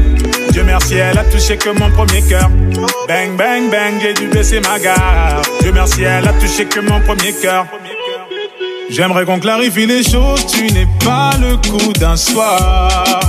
Dieu 0.51 0.63
merci, 0.63 0.96
elle 0.96 1.17
a 1.17 1.24
touché 1.24 1.58
que 1.58 1.70
mon 1.70 1.89
premier 1.91 2.22
cœur. 2.22 2.50
Bang, 3.08 3.36
bang, 3.38 3.70
bang, 3.70 3.94
j'ai 4.01 4.13
dû 4.13 4.27
baisser 4.27 4.60
ma 4.62 4.79
gamme. 4.79 5.41
Dieu 5.62 5.72
merci, 5.74 6.03
elle 6.03 6.27
a 6.27 6.34
touché 6.34 6.65
que 6.65 6.79
mon 6.79 7.00
premier 7.01 7.34
cœur. 7.34 7.65
J'aimerais 8.89 9.25
qu'on 9.25 9.39
clarifie 9.39 9.86
les 9.86 10.03
choses, 10.03 10.46
tu 10.48 10.72
n'es 10.72 10.88
pas 11.03 11.32
le 11.41 11.58
coup 11.70 11.91
d'un 11.94 12.15
soir. 12.15 13.20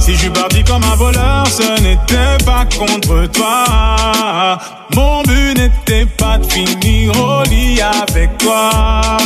Si 0.00 0.14
je 0.14 0.18
suis 0.18 0.30
parti 0.30 0.64
comme 0.64 0.82
un 0.82 0.96
voleur, 0.96 1.46
ce 1.46 1.80
n'était 1.82 2.44
pas 2.44 2.64
contre 2.76 3.26
toi. 3.30 4.58
Mon 4.94 5.22
but 5.22 5.56
n'était 5.58 6.06
pas 6.06 6.38
de 6.38 6.50
finir 6.50 7.12
au 7.20 7.42
lit 7.44 7.80
avec 7.80 8.36
toi. 8.38 9.18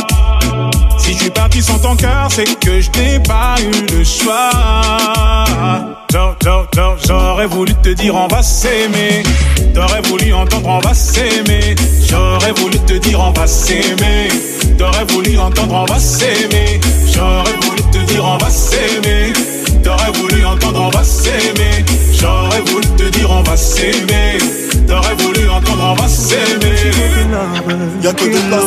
Si 0.97 1.13
je 1.13 1.19
suis 1.19 1.29
parti 1.29 1.61
sans 1.61 1.79
ton 1.79 1.95
cœur, 1.95 2.27
c'est 2.31 2.59
que 2.59 2.81
je 2.81 2.89
n'ai 2.91 3.19
pas 3.19 3.55
eu 3.61 3.97
le 3.97 4.03
choix. 4.03 5.95
J'aurais 7.05 7.47
voulu 7.47 7.73
te 7.75 7.89
dire 7.89 8.15
on 8.15 8.27
va 8.27 8.41
s'aimer. 8.41 9.23
T'aurais 9.73 10.01
voulu 10.01 10.33
entendre 10.33 10.69
on 10.69 10.79
va 10.79 10.93
s'aimer. 10.93 11.75
J'aurais 12.07 12.53
voulu 12.53 12.79
te 12.79 12.93
dire 12.93 13.19
on 13.19 13.31
va 13.31 13.45
s'aimer. 13.45 14.29
T'aurais 14.77 15.05
voulu 15.09 15.37
entendre 15.37 15.73
on 15.73 15.85
va 15.85 15.99
s'aimer. 15.99 16.79
J'aurais 17.13 17.55
voulu 17.61 17.81
te 17.91 17.97
dire 18.11 18.23
on 18.23 18.37
va 18.37 18.49
s'aimer. 18.49 19.33
T'aurais 19.83 20.11
voulu 20.13 20.45
entendre 20.45 20.81
on 20.81 20.89
va 20.89 21.03
s'aimer. 21.03 21.85
J'aurais 22.13 22.61
voulu 22.61 22.87
te 22.97 23.09
dire 23.09 23.29
on 23.31 23.43
va 23.43 23.57
s'aimer. 23.57 24.37
T'aurais 24.87 25.15
voulu 25.15 25.49
entendre 25.49 25.95
on 25.97 26.01
va 26.01 26.07
s'aimer. 26.07 26.91
Y'a 28.01 28.13
que 28.13 28.25
de 28.25 28.39
place 28.47 28.63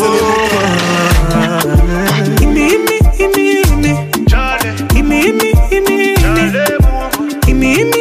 Encore 7.60 7.97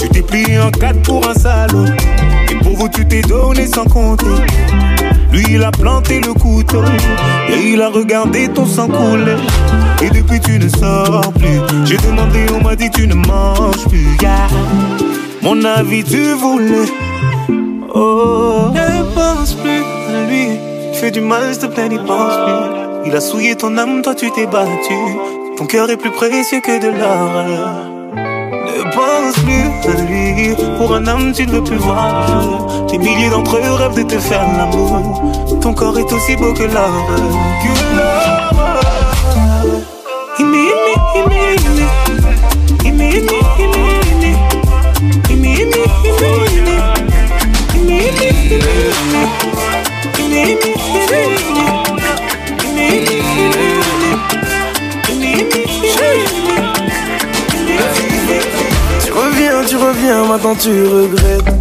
Tu 0.00 0.08
t'es 0.08 0.22
plié 0.22 0.58
en 0.60 0.70
quatre 0.70 1.00
pour 1.02 1.28
un 1.28 1.34
salaud. 1.34 1.86
Et 2.50 2.54
pour 2.56 2.76
vous 2.76 2.88
tu 2.88 3.06
t'es 3.06 3.22
donné 3.22 3.66
sans 3.66 3.84
compter. 3.84 4.26
Lui 5.32 5.44
il 5.50 5.62
a 5.62 5.70
planté 5.70 6.20
le 6.20 6.32
couteau 6.34 6.82
et 7.48 7.72
il 7.72 7.80
a 7.80 7.88
regardé 7.88 8.48
ton 8.48 8.66
sang 8.66 8.88
couler. 8.88 9.36
Et 10.02 10.10
depuis 10.10 10.40
tu 10.40 10.58
ne 10.58 10.68
sors 10.68 11.32
plus. 11.32 11.60
J'ai 11.84 11.96
demandé, 11.98 12.46
on 12.54 12.62
m'a 12.62 12.74
dit 12.74 12.90
tu 12.90 13.06
ne 13.06 13.14
manges 13.14 13.86
plus. 13.88 14.16
Mon 15.42 15.64
avis 15.64 16.04
tu 16.04 16.32
voulais. 16.32 16.86
Oh, 17.94 18.70
ne 18.72 19.14
pense 19.14 19.54
plus 19.54 19.82
à 20.14 20.28
lui. 20.28 20.58
Fais 20.94 21.10
du 21.10 21.20
mal, 21.20 21.52
s'il 21.52 21.62
te 21.62 21.66
plaît, 21.66 21.88
n'y 21.88 21.98
pense 21.98 22.34
plus. 22.44 23.06
Il 23.06 23.16
a 23.16 23.20
souillé 23.20 23.56
ton 23.56 23.76
âme, 23.78 24.02
toi 24.02 24.14
tu 24.14 24.30
t'es 24.30 24.46
battu. 24.46 24.94
Ton 25.56 25.66
cœur 25.66 25.90
est 25.90 25.96
plus 25.96 26.10
précieux 26.10 26.60
que 26.60 26.80
de 26.80 26.88
l'or. 26.88 27.89
Ne 28.80 28.90
pense 28.94 29.34
plus 29.44 29.90
à 29.90 30.00
lui. 30.06 30.54
Pour 30.78 30.94
un 30.94 31.06
homme, 31.06 31.32
tu 31.32 31.46
ne 31.46 31.52
veux 31.52 31.62
plus 31.62 31.76
voir 31.76 32.26
le. 32.28 32.90
Des 32.90 32.96
milliers 32.96 33.28
d'entre 33.28 33.58
eux 33.58 33.74
rêvent 33.74 33.94
de 33.94 34.02
te 34.04 34.18
faire 34.18 34.46
l'amour. 34.56 35.60
Ton 35.60 35.74
corps 35.74 35.98
est 35.98 36.10
aussi 36.10 36.34
beau 36.36 36.54
que 36.54 36.62
l'or. 36.62 36.90
Maintenant 60.10 60.56
tu 60.56 60.70
regrettes. 60.70 61.54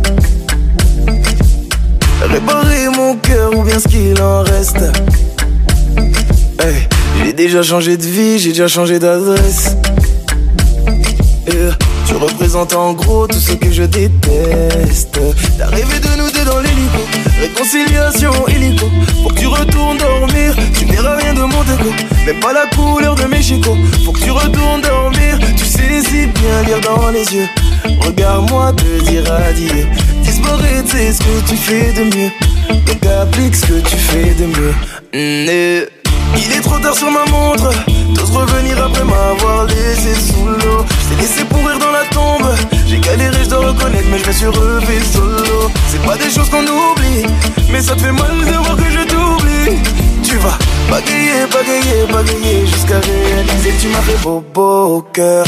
Réparer 2.32 2.90
mon 2.90 3.16
cœur 3.16 3.56
ou 3.56 3.62
bien 3.62 3.80
ce 3.80 3.88
qu'il 3.88 4.20
en 4.20 4.42
reste. 4.42 4.82
Hey, 6.60 6.88
j'ai 7.24 7.34
déjà 7.34 7.62
changé 7.62 7.96
de 7.96 8.04
vie, 8.04 8.40
j'ai 8.40 8.50
déjà 8.50 8.68
changé 8.68 8.98
d'adresse. 8.98 9.76
Tu 12.08 12.16
représentes 12.16 12.74
en 12.74 12.94
gros 12.94 13.28
tout 13.28 13.40
ce 13.40 13.52
que 13.54 13.72
je 13.72 13.84
déteste. 13.84 15.20
T'as 15.60 15.68
rêvé 15.68 16.00
de 16.00 16.18
nous 16.18 16.32
deux 16.32 16.44
dans 16.44 16.60
l'hélico, 16.60 17.02
réconciliation 17.40 18.32
illico. 18.48 18.88
Faut 19.22 19.30
que 19.30 19.40
tu 19.40 19.48
retournes 19.48 19.98
dormir, 19.98 20.56
tu 20.74 20.86
verras 20.86 21.18
rien 21.18 21.36
de 21.36 21.42
mon 21.42 21.64
déco. 21.64 21.92
Même 22.26 22.40
pas 22.40 22.54
la 22.54 22.66
couleur 22.76 23.14
de 23.14 23.26
mes 23.26 23.44
chicots. 23.44 23.78
Faut 24.06 24.12
que 24.12 24.22
tu 24.22 24.32
retournes 24.32 24.82
dormir, 24.82 24.99
bien 26.34 26.64
lire 26.64 26.82
dans 26.82 27.10
les 27.10 27.26
yeux. 27.34 27.50
Regarde-moi 28.06 28.74
te 28.74 29.04
dire 29.04 29.24
adieu. 29.32 29.88
Disparaître, 30.24 30.90
c'est 30.90 31.14
ce 31.14 31.20
que 31.20 31.50
tu 31.50 31.56
fais 31.56 31.92
de 31.94 32.04
mieux. 32.16 32.32
Donc 32.86 33.06
applique 33.22 33.56
ce 33.56 33.66
que 33.66 33.80
tu 33.88 33.96
fais 33.96 34.34
de 34.34 34.46
mieux. 34.46 34.74
Mm, 35.14 35.88
il 36.38 36.52
est 36.54 36.62
trop 36.62 36.78
tard 36.80 36.96
sur 36.96 37.10
ma 37.12 37.26
montre. 37.26 37.72
T'oses 38.16 38.32
revenir 38.32 38.84
après 38.84 39.04
m'avoir 39.04 39.66
laissé 39.66 40.14
sous 40.16 40.46
l'eau. 40.46 40.86
J't'ai 41.02 41.22
laissé 41.22 41.44
pourrir 41.46 41.78
dans 41.80 41.92
la 41.92 42.06
tombe. 42.12 42.50
J'ai 42.88 43.00
galéré, 43.00 43.38
je 43.44 43.50
dois 43.50 43.68
reconnaître, 43.68 44.08
mais 44.12 44.20
je 44.20 44.28
me 44.28 44.32
suis 44.32 44.48
refait 44.48 45.06
solo. 45.14 45.72
C'est 45.88 46.02
pas 46.04 46.18
des 46.18 46.30
choses 46.30 46.50
qu'on 46.50 46.64
oublie, 46.64 47.26
mais 47.72 47.82
ça 47.82 47.96
te 47.96 48.02
fait 48.02 48.12
mal 48.12 48.32
de 48.40 48.58
voir 48.58 48.76
que 48.76 48.90
je 48.90 49.04
t'oublie. 49.08 49.78
Tu 50.24 50.38
vas 50.38 50.58
bagayer, 50.90 51.46
bagayer, 51.52 52.06
bagayer 52.12 52.66
jusqu'à 52.68 53.00
réaliser 53.00 53.72
que 53.72 53.82
tu 53.82 53.88
m'as 53.88 54.02
fait 54.02 54.22
beau, 54.24 54.44
beau 54.54 54.98
au 54.98 55.02
cœur. 55.02 55.46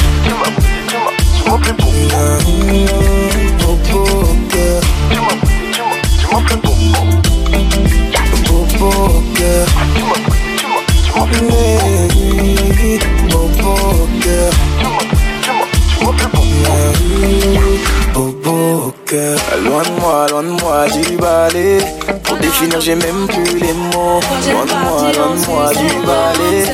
Loin 19.64 19.84
de 19.84 19.92
moi, 20.00 20.26
loin 20.30 20.44
de 20.44 20.62
moi 20.62 20.88
du 20.88 21.18
balai 21.18 21.80
définir 22.42 22.82
j'ai 22.82 22.96
même 22.96 23.28
plus 23.28 23.60
les 23.60 23.74
mots. 23.74 24.20
Loin 24.52 24.66
de 24.66 24.72
moi, 24.72 25.12
loin 25.14 25.36
de 25.36 25.46
moi 25.48 25.70
du 25.70 25.88
balai 26.06 26.66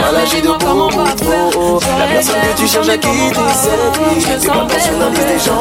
Mal 0.00 0.16
agi 0.22 0.40
de 0.42 0.48
beaucoup 0.48 1.80
La 1.98 2.06
personne 2.06 2.34
que 2.34 2.60
tu 2.60 2.68
cherches 2.68 2.88
à 2.88 2.98
quitter 2.98 3.34
c'est 3.54 4.40
T'es 4.40 4.46
pas 4.46 4.66
personnaliste 4.66 5.26
des 5.26 5.38
gens 5.38 5.58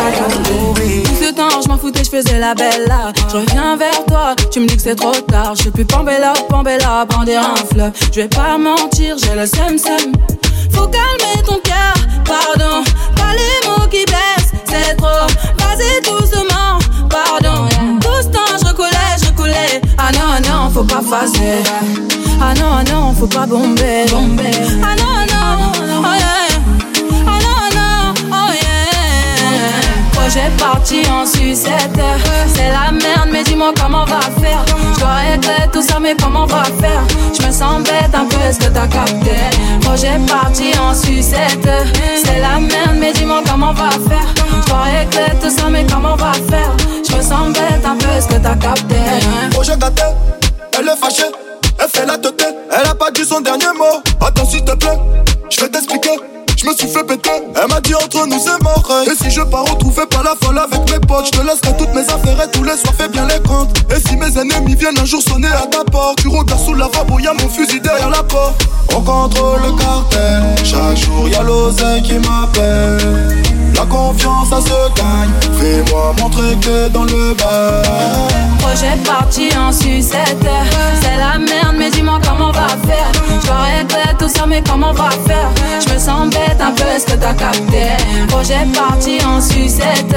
qui 0.84 1.04
Tout 1.04 1.24
ce 1.24 1.32
temps 1.34 1.62
je 1.64 1.68
m'en 1.68 1.78
foutais 1.78 2.04
je 2.04 2.10
faisais 2.10 2.40
la 2.40 2.54
belle. 2.54 2.86
Là 2.88 3.12
Je 3.30 3.38
reviens 3.38 3.76
vers 3.78 4.06
toi, 4.06 4.36
tu 4.52 4.60
me 4.60 4.68
dis 4.68 4.76
que 4.76 4.82
c'est 4.82 4.96
trop 4.96 5.12
tard. 5.12 5.56
Je 5.56 5.64
suis 5.64 5.72
plus 5.72 5.86
pambella, 5.86 6.34
pambella, 6.50 7.06
brandir 7.06 7.42
un 7.42 7.56
fleuve. 7.56 7.92
Je 8.14 8.22
vais 8.22 8.28
pas 8.28 8.58
mentir, 8.58 9.16
j'ai 9.18 9.36
le 9.36 9.46
seum 9.46 9.78
seum. 9.78 10.12
Faut 10.72 10.88
calmer 10.88 11.44
ton 11.46 11.60
cœur, 11.64 11.94
pardon. 12.26 12.84
Pas 13.16 13.34
les 13.34 13.68
mots 13.68 13.88
qui 13.90 14.06
blessent, 14.06 14.52
c'est 14.66 14.96
trop. 14.98 15.28
Vas-y 15.58 16.02
doucement, 16.02 16.80
pardon 17.10 17.75
faut 20.76 20.84
pas 20.84 21.02
passer 21.10 21.64
Ah 22.42 22.54
non, 22.54 22.84
non, 22.92 23.14
faut 23.14 23.28
pas 23.28 23.46
bomber. 23.46 24.06
Ah 24.12 24.94
non, 24.98 25.16
non, 25.32 25.72
oh 26.00 26.16
yeah. 26.20 26.52
Ah 27.26 27.40
non, 27.46 27.62
non, 27.78 28.14
oh 28.30 28.52
yeah. 28.52 30.12
Projet 30.12 30.52
parti 30.58 30.98
en 31.10 31.26
sucette. 31.26 32.02
C'est 32.54 32.72
la 32.72 32.92
merde, 32.92 33.30
mais 33.32 33.44
dis-moi 33.46 33.72
comment 33.80 34.04
on 34.04 34.06
va 34.06 34.20
faire. 34.42 34.66
Je 34.96 35.00
dois 35.00 35.68
tout 35.72 35.82
ça, 35.82 35.98
mais 36.02 36.14
comment 36.22 36.44
on 36.44 36.48
va 36.48 36.64
faire? 36.66 37.04
Je 37.40 37.48
me 37.48 37.52
sens 37.54 37.82
bête 37.82 38.14
un 38.14 38.26
peu, 38.26 38.42
est-ce 38.42 38.60
que 38.60 38.66
t'as 38.66 38.88
capté? 38.88 39.32
Projet 39.80 40.20
parti 40.28 40.78
en 40.78 40.94
sucette. 40.94 41.70
C'est 42.22 42.42
la 42.42 42.60
merde, 42.60 42.98
mais 43.00 43.14
dis-moi 43.14 43.42
comment 43.50 43.70
on 43.70 43.74
va 43.74 43.92
faire. 43.92 44.28
Je 44.62 44.70
dois 44.70 45.40
tout 45.42 45.56
ça, 45.58 45.70
mais 45.70 45.86
comment 45.90 46.16
on 46.16 46.18
va 46.18 46.34
faire? 46.34 46.72
Je 47.08 47.16
me 47.16 47.22
sens 47.22 47.54
bête 47.54 47.86
un 47.86 47.96
peu, 47.96 48.10
est-ce 48.10 48.28
que 48.28 48.36
t'as 48.36 48.56
capté? 48.56 48.96
Projet 49.52 49.78
gâté, 49.78 50.04
elle 50.86 50.94
est 50.94 50.98
fâchée, 50.98 51.32
elle 51.80 51.90
fait 51.90 52.06
la 52.06 52.18
tête, 52.18 52.56
elle 52.72 52.88
a 52.88 52.96
pas 52.96 53.12
dit 53.12 53.26
son 53.26 53.42
dernier 53.42 53.66
mot. 53.76 54.02
Attends 54.26 54.46
s'il 54.46 54.64
te 54.64 54.76
plaît, 54.76 54.98
je 55.50 55.62
vais 55.62 55.70
t'expliquer. 55.70 56.05
Je 56.66 56.72
me 56.72 56.76
suis 56.76 56.88
fait 56.88 57.04
péter, 57.04 57.30
elle 57.56 57.68
m'a 57.70 57.80
dit 57.80 57.94
entre 57.94 58.26
nous 58.26 58.40
c'est 58.40 58.60
mort. 58.64 58.84
Et 59.06 59.24
si 59.24 59.30
je 59.30 59.42
pars 59.42 59.66
retrouver 59.66 60.08
pas 60.08 60.24
la 60.24 60.34
folle 60.42 60.58
avec 60.58 60.80
mes 60.92 61.00
potes, 61.00 61.28
je 61.28 61.40
te 61.40 61.46
laisserai 61.46 61.78
toutes 61.78 61.94
mes 61.94 62.02
affaires 62.02 62.44
et 62.44 62.50
tous 62.50 62.64
les 62.64 62.76
soirs 62.76 62.96
fais 62.98 63.08
bien 63.08 63.28
les 63.28 63.40
comptes. 63.48 63.78
Et 63.92 64.00
si 64.08 64.16
mes 64.16 64.36
ennemis 64.36 64.74
viennent 64.74 64.98
un 64.98 65.06
jour 65.06 65.22
sonner 65.22 65.48
à 65.48 65.68
ta 65.68 65.84
porte, 65.84 66.24
tu 66.24 66.28
regardes 66.28 66.60
sous 66.66 66.74
la 66.74 66.86
lavabo, 66.86 67.20
y'a 67.20 67.34
mon 67.34 67.48
fusil 67.50 67.80
derrière 67.80 68.10
la 68.10 68.24
porte. 68.24 68.68
On 68.96 69.02
contrôle 69.02 69.62
le 69.62 69.74
cartel, 69.74 70.66
chaque 70.66 70.98
jour 70.98 71.30
y'a 71.30 71.44
l'oseille 71.44 72.02
qui 72.02 72.16
m'appelle. 72.16 73.44
La 73.76 73.86
confiance 73.86 74.50
ça 74.50 74.60
se 74.60 74.90
gagne, 74.96 75.60
fais-moi 75.60 76.16
montrer 76.20 76.56
que 76.56 76.88
dans 76.88 77.04
le 77.04 77.36
bar. 77.36 77.84
Projet 78.58 78.98
parti 79.06 79.50
en 79.56 79.72
sucette 79.72 80.48
C'est 81.00 81.18
la 81.18 81.38
merde 81.38 81.76
mais 81.78 81.92
dis-moi 81.92 82.20
comment 82.28 82.50
on 82.50 82.52
va 82.52 82.70
faire 82.88 83.15
Je 83.46 83.52
régler 83.52 84.18
tout 84.18 84.28
ça 84.30 84.46
mais 84.48 84.64
comment 84.68 84.90
on 84.90 84.94
va 84.94 85.10
faire? 85.28 85.50
Je 85.86 85.94
me 85.94 86.00
sens 86.00 86.30
bête 86.30 86.60
un 86.60 86.72
peu 86.72 86.84
est-ce 86.96 87.06
que 87.06 87.12
t'as 87.20 87.34
capté? 87.34 87.84
Projet 88.28 88.66
parti 88.74 89.20
en 89.26 89.40
sucette. 89.40 90.16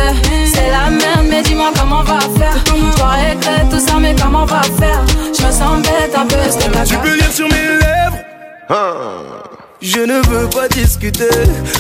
C'est 0.53 0.71
la 0.71 0.91
merde 0.91 1.27
mais 1.29 1.43
dis-moi 1.43 1.71
comment 1.79 2.01
on 2.01 2.05
va 2.05 2.21
faire. 2.21 2.57
Je 2.67 3.03
régler 3.03 3.69
tout 3.71 3.81
ça 3.87 3.95
mais 4.01 4.14
comment 4.21 4.43
on 4.43 4.47
va 4.47 4.62
faire? 4.62 5.05
Je 5.38 5.47
me 5.47 5.53
sens 5.53 5.83
bête 5.83 6.14
un 6.17 6.27
peu 6.27 6.37
est-ce 6.37 6.57
que 6.57 6.71
t'as 6.73 6.85
Tu 6.85 6.95
peux 6.97 7.09
capté? 7.09 7.17
lire 7.21 7.33
sur 7.33 7.47
mes 7.49 7.53
lèvres? 7.53 8.19
Je 9.81 10.01
ne 10.01 10.27
veux 10.29 10.49
pas 10.49 10.69
discuter. 10.69 11.29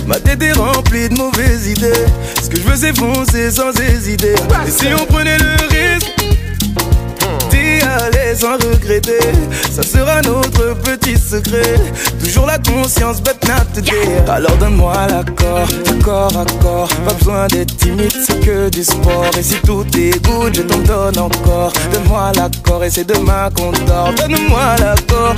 Ma 0.06 0.20
tête 0.20 0.42
est 0.42 0.52
remplie 0.52 1.08
de 1.08 1.14
mauvaises 1.16 1.66
idées. 1.66 2.06
Ce 2.42 2.48
que 2.48 2.56
je 2.56 2.62
veux 2.62 2.76
c'est 2.76 2.96
foncer 2.96 3.50
sans 3.50 3.72
hésiter. 3.80 4.34
Et 4.66 4.70
si 4.70 4.86
on 4.98 5.04
prenait 5.06 5.38
le 5.38 5.56
risque? 5.68 6.12
D'y 7.50 7.80
aller 7.82 8.34
sans 8.34 8.54
regretter. 8.54 9.18
Ça 9.70 9.82
sera 9.82 10.20
notre 10.22 10.74
petit 10.80 11.16
secret. 11.16 11.74
Toujours 12.22 12.46
la 12.46 12.58
conscience 12.58 13.20
bête 13.22 13.46
not 13.46 13.64
today 13.74 13.92
Alors 14.28 14.56
donne-moi 14.56 14.94
l'accord 15.08 15.68
à 16.36 16.44
corps. 16.62 16.88
Pas 17.06 17.14
besoin 17.14 17.46
d'être 17.48 17.76
timide 17.76 18.12
c'est 18.12 18.40
que 18.40 18.68
du 18.70 18.84
sport. 18.84 19.30
Et 19.38 19.42
si 19.42 19.54
tout 19.66 19.84
est 19.96 20.22
good 20.24 20.54
je 20.54 20.62
t'en 20.62 20.78
donne 20.78 21.18
encore. 21.18 21.72
Donne-moi 21.92 22.32
l'accord 22.36 22.84
et 22.84 22.90
c'est 22.90 23.04
demain 23.06 23.48
qu'on 23.54 23.72
dort 23.86 24.12
Donne-moi 24.16 24.76
l'accord 24.80 25.36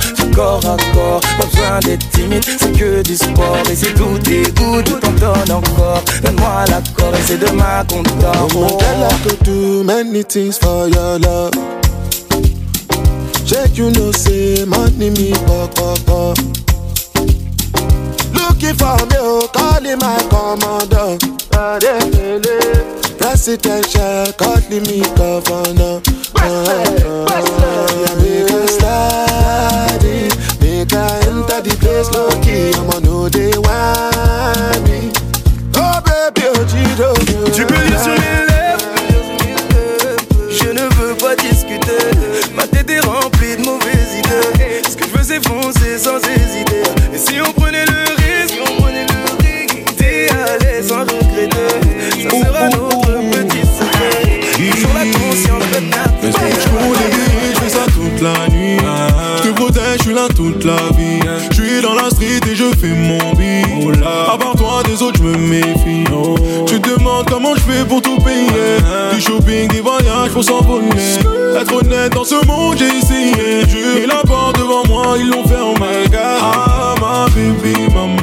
à 0.65 0.95
corps. 0.95 1.21
Pas 1.37 1.45
besoin 1.45 1.79
d'être 1.81 2.09
timide 2.11 2.43
c'est 2.43 2.71
que 2.77 3.01
du 3.03 3.15
sport. 3.15 3.63
Et 3.71 3.75
si 3.75 3.93
tout 3.93 4.19
est 4.29 4.57
good 4.57 4.87
je 4.87 4.93
t'en 4.95 5.11
donne 5.11 5.51
encore. 5.51 6.03
Donne-moi 6.23 6.65
l'accord 6.69 7.13
et 7.15 7.21
c'est 7.25 7.37
demain 7.39 7.83
qu'on 7.89 8.01
dort 8.03 8.47
Oh, 8.53 8.77
girl, 8.79 9.07
I 9.09 9.13
could 9.23 9.43
do 9.43 9.83
many 9.83 10.23
things 10.23 10.57
for 10.57 10.87
your 10.87 11.19
love. 11.19 11.80
Check 13.51 13.77
you 13.77 13.91
know 13.91 14.11
say 14.13 14.63
money 14.63 15.09
me 15.09 15.33
pop 15.45 15.75
pop 15.75 15.99
pop. 16.05 16.37
Looking 18.31 18.75
for 18.79 18.95
me, 19.11 19.17
oh, 19.19 19.49
calling 19.51 19.99
my 19.99 20.15
commander. 20.31 21.19
Presidential, 23.17 24.31
calling 24.39 24.83
me 24.87 25.01
governor. 25.17 25.99
Uh, 26.33 26.63
make 28.21 28.79
a 28.83 29.11
make 30.61 30.93
a 30.93 31.03
enter 31.27 31.59
the 31.61 31.75
place 31.81 32.09
low 32.15 32.31
key. 32.41 32.71
I'ma 32.79 32.99
know 32.99 33.27
they 33.27 33.51
want 33.57 34.81
me. 34.87 35.11
Oh 35.75 35.99
baby, 36.07 36.47
oh 36.47 36.63
Gido, 36.71 37.13
Tu 37.53 37.65
peux 37.65 37.75
lire 37.83 37.99
sur 37.99 38.13
mes 38.13 38.45
lèvres 38.47 38.87
Je 40.49 40.69
ne 40.71 40.87
veux 40.95 41.15
pas 41.15 41.35
discuter 41.35 42.20
s'effoncer 45.31 45.97
sans 45.97 46.17
hésiter. 46.17 46.83
Et 47.13 47.17
si 47.17 47.35
on 47.39 47.51
prenait 47.53 47.85
le 47.85 48.01
risque, 48.21 48.57
on 48.61 48.81
prenait 48.81 49.05
le 49.05 49.45
risque 49.45 49.85
d'y 49.97 50.87
sans 50.87 51.01
regretter, 51.01 52.23
ça 52.23 52.29
oh, 52.33 52.43
sera 52.43 52.63
oh, 52.63 52.75
notre 52.75 53.07
oh. 53.07 53.31
petit 53.31 53.61
secret. 53.61 54.71
Toujours 54.71 54.93
la 54.93 55.05
conscience 55.05 55.63
de 55.71 55.89
ta 55.89 56.03
Je 57.53 57.59
fais 57.59 57.69
ça 57.69 57.85
toute 57.85 58.21
la 58.21 58.49
nuit. 58.49 58.77
Je 59.37 59.49
te 59.49 59.53
protège, 59.53 59.99
je 59.99 60.03
suis 60.03 60.13
là 60.13 60.27
toute 60.35 60.65
la 60.65 60.75
vie. 60.97 61.19
Je 61.49 61.55
suis 61.55 61.81
dans 61.81 61.93
la 61.95 62.09
street 62.09 62.41
et 62.51 62.55
je 62.55 62.65
fais 62.77 62.87
mon 62.87 63.33
beat. 63.33 64.03
À 64.03 64.37
part 64.37 64.55
toi, 64.57 64.83
des 64.85 65.01
autres, 65.01 65.19
je 65.19 65.23
me 65.23 65.37
méfie. 65.37 66.03
Tu 66.67 66.81
te 66.81 66.89
demandes 66.89 67.29
comment 67.29 67.55
je 67.55 67.61
fais 67.61 67.85
pour 67.85 68.01
tout 68.01 68.17
payer. 68.17 68.79
Du 69.13 69.21
shopping, 69.21 69.69
des 69.69 69.81
voyages 69.81 70.31
pour 70.33 70.43
s'envoler. 70.43 70.89
Être 71.59 71.73
honnête 71.73 72.13
dans 72.13 72.23
ce 72.23 72.45
monde, 72.45 72.77
j'ai 72.77 72.97
essayé 72.97 73.65
dur. 73.65 73.97
Et 74.03 74.07
la 74.07 74.21
porte 74.25 74.57
devant 74.57 74.83
moi, 74.87 75.15
ils 75.17 75.29
l'ont 75.29 75.43
fait 75.43 75.55
fermée. 75.55 76.05
Ah, 76.41 76.95
ma 76.99 77.25
baby, 77.27 77.93
maman. 77.93 78.17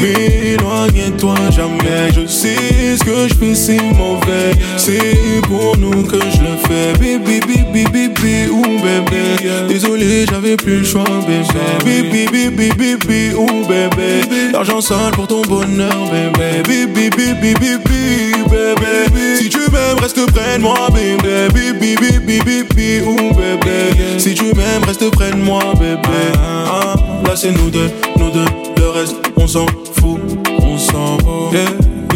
Mais 0.00 0.54
éloigne-toi 0.54 1.34
jamais. 1.50 2.12
Je 2.14 2.26
sais 2.26 2.96
ce 2.98 3.04
que 3.04 3.28
je 3.28 3.34
fais, 3.34 3.54
c'est 3.54 3.82
mauvais. 3.96 4.52
C'est 4.76 5.42
pour 5.46 5.76
nous 5.76 6.02
que 6.04 6.18
je 6.18 6.42
le 6.42 6.56
fais. 6.66 6.92
Baby, 6.98 7.40
baby, 7.40 7.84
baby, 7.84 8.50
ou 8.50 8.62
bébé. 8.62 9.66
Désolé, 9.68 10.26
j'avais 10.30 10.56
plus 10.56 10.78
le 10.78 10.84
choix, 10.84 11.04
bébé. 11.26 12.02
Baby, 12.02 12.26
baby, 12.26 12.68
baby, 12.70 13.34
ou 13.36 13.66
bébé. 13.66 14.52
L'argent 14.52 14.80
sale 14.80 15.12
pour 15.12 15.26
ton 15.26 15.42
bonheur, 15.42 16.10
bébé. 16.10 16.62
Baby, 16.62 17.10
baby, 17.10 17.34
baby, 17.34 17.74
baby. 17.74 19.49
Si 19.70 19.76
tu 19.76 19.78
m'aimes, 19.78 19.98
reste 20.00 20.32
près 20.32 20.58
de 20.58 20.62
moi, 20.62 20.88
bébé. 20.92 21.48
Bibi, 21.54 21.94
bibi, 21.94 22.40
bibi, 22.40 23.00
ou 23.06 23.32
bébé. 23.34 24.18
Si 24.18 24.34
tu 24.34 24.46
m'aimes, 24.46 24.82
reste 24.84 25.08
près 25.12 25.30
de 25.30 25.36
moi, 25.36 25.62
bébé. 25.78 26.00
Ah, 26.36 26.94
là, 27.24 27.36
c'est 27.36 27.52
nous 27.52 27.70
deux, 27.70 27.88
nous 28.18 28.30
deux. 28.30 28.44
Le 28.78 28.88
reste, 28.88 29.16
on 29.36 29.46
s'en 29.46 29.66
fout, 30.00 30.20
on 30.62 30.76
s'en 30.76 31.18
fout. 31.18 31.52
Yeah. 31.52 31.66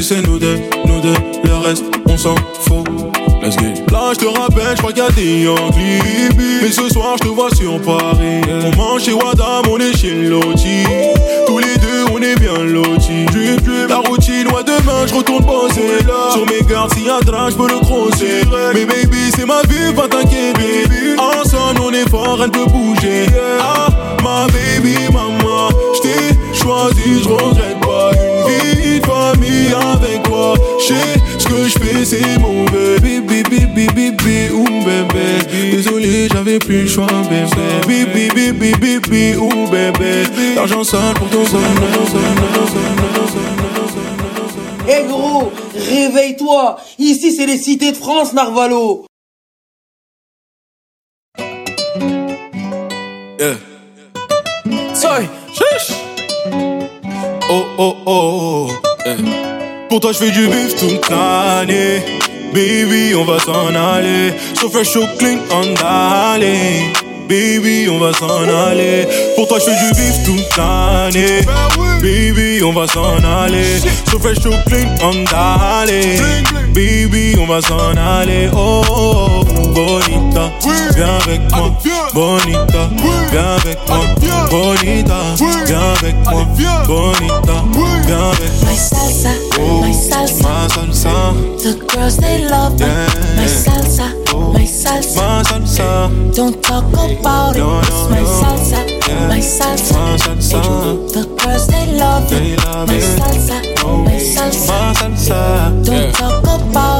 C'est 0.00 0.26
nous 0.26 0.38
deux, 0.38 0.58
nous 0.86 1.00
deux. 1.00 1.14
Le 1.44 1.54
reste, 1.54 1.84
on 2.06 2.16
s'en 2.16 2.34
fout. 2.60 2.88
Là, 3.92 4.12
je 4.12 4.18
te 4.18 4.26
rappelle, 4.26 4.74
je 4.74 4.78
crois 4.78 4.92
qu'il 4.92 5.02
y 5.02 5.06
a 5.06 5.10
des 5.10 5.42
Yankees. 5.44 6.36
Mais 6.62 6.70
ce 6.72 6.88
soir, 6.88 7.16
je 7.18 7.28
te 7.28 7.28
vois 7.28 7.54
sur 7.54 7.80
Paris. 7.82 8.40
On 8.64 8.76
mange 8.76 9.04
chez 9.04 9.12
Wadam, 9.12 9.62
on 9.70 9.78
est 9.78 9.96
chez 9.96 10.14
Loti. 10.14 10.84
Tous 11.46 11.58
les 11.58 11.76
deux, 11.76 12.04
on 12.12 12.20
est 12.22 12.38
bien 12.40 12.58
lotis. 12.64 13.26
La 13.88 13.98
routine, 13.98 14.48
ouais, 14.48 14.64
demain, 14.66 15.06
je 15.06 15.14
retourne 15.14 15.44
bosser. 15.44 15.73
Sur 16.34 16.46
mes 16.46 16.62
gardes, 16.68 16.92
s'il 16.92 17.04
y 17.04 17.08
a 17.08 17.20
je 17.22 17.54
peux 17.54 17.68
le 17.68 17.78
crosser. 17.78 18.42
Mais 18.74 18.84
baby, 18.84 19.30
c'est 19.36 19.46
ma 19.46 19.62
vie, 19.62 19.94
pas 19.94 20.08
t'inquiéter. 20.08 20.84
Ensemble, 21.16 21.80
on 21.80 21.92
est 21.92 22.08
fort, 22.10 22.40
elle 22.42 22.50
peut 22.50 22.66
bouger. 22.66 23.26
Ah, 23.60 23.86
ma 24.20 24.46
baby, 24.48 24.96
maman, 25.12 25.68
je 25.94 26.00
t'ai 26.00 26.34
choisi, 26.52 27.22
je 27.22 27.28
regrette 27.28 27.78
pas. 27.80 28.10
Une 28.14 28.82
vie 28.82 29.00
de 29.00 29.06
famille 29.06 29.72
avec 29.72 30.24
toi. 30.24 30.54
Je 30.80 30.94
ce 31.38 31.46
que 31.46 31.68
je 31.68 31.78
fais, 31.78 32.04
c'est 32.04 32.38
mauvais. 32.40 32.98
Bibi, 33.00 33.44
bibi, 33.44 33.86
bibi, 33.94 34.50
ou 34.52 34.64
bébé. 34.64 35.70
Désolé, 35.70 36.28
j'avais 36.32 36.58
plus 36.58 36.82
le 36.82 36.88
choix, 36.88 37.06
bébé. 37.30 37.86
Bibi, 37.86 38.28
bibi, 38.34 38.72
bibi, 38.72 39.36
ou 39.36 39.68
bébé. 39.70 40.24
L'argent 40.56 40.82
sale 40.82 41.14
pour 41.14 41.28
ton 41.28 41.44
Eh 44.88 45.06
gros, 45.08 45.52
réveille-toi 45.94 46.78
Ici 46.98 47.32
c'est 47.32 47.46
les 47.46 47.58
cités 47.58 47.92
de 47.92 47.96
France, 47.96 48.32
Narvalo 48.32 49.06
Yeah. 53.40 53.56
Oh 57.50 57.64
oh 57.78 57.96
oh. 58.06 58.70
Yeah. 59.04 59.16
Pour 59.88 60.00
toi, 60.00 60.12
je 60.12 60.18
fais 60.18 60.30
du 60.30 60.46
bif 60.46 60.76
toute 60.76 61.10
l'année. 61.10 62.02
Baby, 62.54 63.14
on 63.14 63.24
va 63.24 63.38
s'en 63.38 63.74
aller. 63.74 64.32
So 64.54 64.70
fresh, 64.70 64.92
so 64.92 65.04
clean, 65.18 65.38
on 65.50 65.74
d'aller. 65.74 66.92
Baby, 67.28 67.88
on 67.90 67.98
va 67.98 68.12
s'en 68.12 68.42
aller. 68.68 69.06
Pour 69.36 69.48
toi, 69.48 69.58
je 69.58 69.64
fais 69.64 69.76
du 69.86 69.90
bif 70.00 70.24
toute 70.24 70.56
l'année. 70.56 71.40
Baby, 72.00 72.62
on 72.62 72.72
va 72.72 72.86
s'en 72.86 73.16
aller. 73.24 73.80
So 74.10 74.18
fresh, 74.18 74.38
so 74.42 74.50
clean, 74.66 74.88
on 75.02 75.24
d'aller. 75.24 76.18
Baby, 76.74 77.36
on 77.40 77.46
va 77.46 77.60
s'en 77.62 77.96
aller. 77.96 78.48
Oh, 78.54 78.82
oh, 78.90 79.26
oh, 79.40 79.44
bonita, 79.72 80.52
viens 80.94 81.18
avec 81.24 81.40
moi. 81.50 81.72
Bonita, 82.12 82.90
viens 83.32 83.56
avec 83.56 83.78
moi. 83.88 84.00
Bonita, 84.50 85.16
viens 85.66 85.94
avec 85.98 86.14
moi. 86.30 86.46
Bonita, 86.86 87.64
viens 88.06 88.30
avec 88.30 88.52
moi. 88.62 88.70
My 88.70 88.76
salsa, 88.76 89.30
Oh, 89.58 89.80
my 89.82 89.94
salsa. 89.94 90.42
ma 90.42 90.68
salsa, 90.68 91.32
The 91.62 91.78
girls 91.88 92.16
they 92.18 92.44
love. 92.44 92.78
Yeah. 92.78 93.06
My 93.36 93.48
salsa, 93.48 94.04
my 94.54 94.64
salsa. 94.64 95.16
ma 95.20 95.42
salsa, 95.42 95.88
Don't 96.34 96.62
talk 96.62 96.84
about 96.92 97.56
it. 97.56 97.58
No, 97.58 97.68
no, 97.68 97.80
It's 97.80 98.10
my 98.10 98.20
no. 98.20 98.26
salsa, 98.40 98.80
Yeah. 99.08 99.28
my 99.28 99.40
salsa. 99.40 99.94
ma 99.94 100.16
salsa, 100.24 100.60
The 101.14 101.22
girls 101.38 101.66
they 101.68 101.86
love 101.98 102.28
They 102.30 102.52
it. 102.52 102.64
love 102.64 102.88
My 102.88 102.94
it. 102.94 103.18
salsa, 103.18 103.56
oh. 103.84 103.96
my 104.06 104.16
salsa. 104.34 104.68
ma 104.68 104.92
salsa. 105.00 105.38
Don't 105.84 106.12
talk 106.14 106.22
about 106.22 106.32
it. 106.32 106.33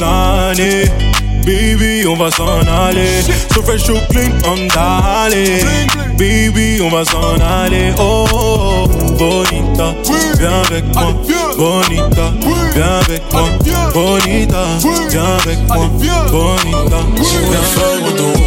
l'année. 0.00 0.84
Baby, 1.44 2.06
on 2.08 2.16
va 2.16 2.30
s'en 2.30 2.60
aller. 2.66 3.22
So 3.54 3.62
fresh, 3.62 3.84
so 3.84 3.94
clean, 4.10 4.32
on 4.44 4.66
d'aller. 4.66 5.62
Baby, 6.18 6.80
on 6.82 6.88
va 6.88 7.04
s'en 7.04 7.38
aller. 7.40 7.92
Oh, 7.98 8.26
oh, 8.32 8.84
oh, 8.84 9.12
bonita, 9.16 9.94
viens 10.38 10.62
avec 10.66 10.84
moi. 10.92 11.14
Bonita, 11.56 12.32
viens 12.74 13.00
avec 13.00 13.22
moi. 13.32 13.42
Bonita, 13.94 14.64
viens 15.08 15.36
avec 15.36 15.58
moi. 15.68 15.88
Bonita, 16.32 16.98
viens 17.14 17.76
avec 17.76 18.18
moi. 18.18 18.46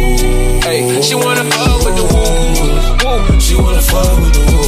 She 1.01 1.15
wanna 1.15 1.43
fuck 1.49 1.83
with 1.83 1.95
the 1.95 2.03
woo. 2.03 2.19
woo. 3.03 3.39
She 3.39 3.55
wanna 3.55 3.81
fuck 3.81 4.17
with 4.19 4.33
the 4.33 4.41
woo. 4.51 4.61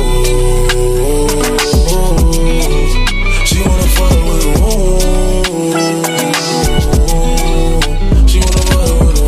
She 3.45 3.59
wanna 3.61 3.87
fuck 3.95 4.17
with 4.27 4.41
the 4.41 4.49
woo. 4.59 4.99
She 8.27 8.39
wanna 8.39 8.61
fuck 8.69 8.93
with 9.05 9.15
the 9.17 9.23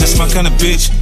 That's 0.00 0.16
my 0.18 0.26
kind 0.28 0.46
of 0.46 0.52
bitch. 0.54 1.01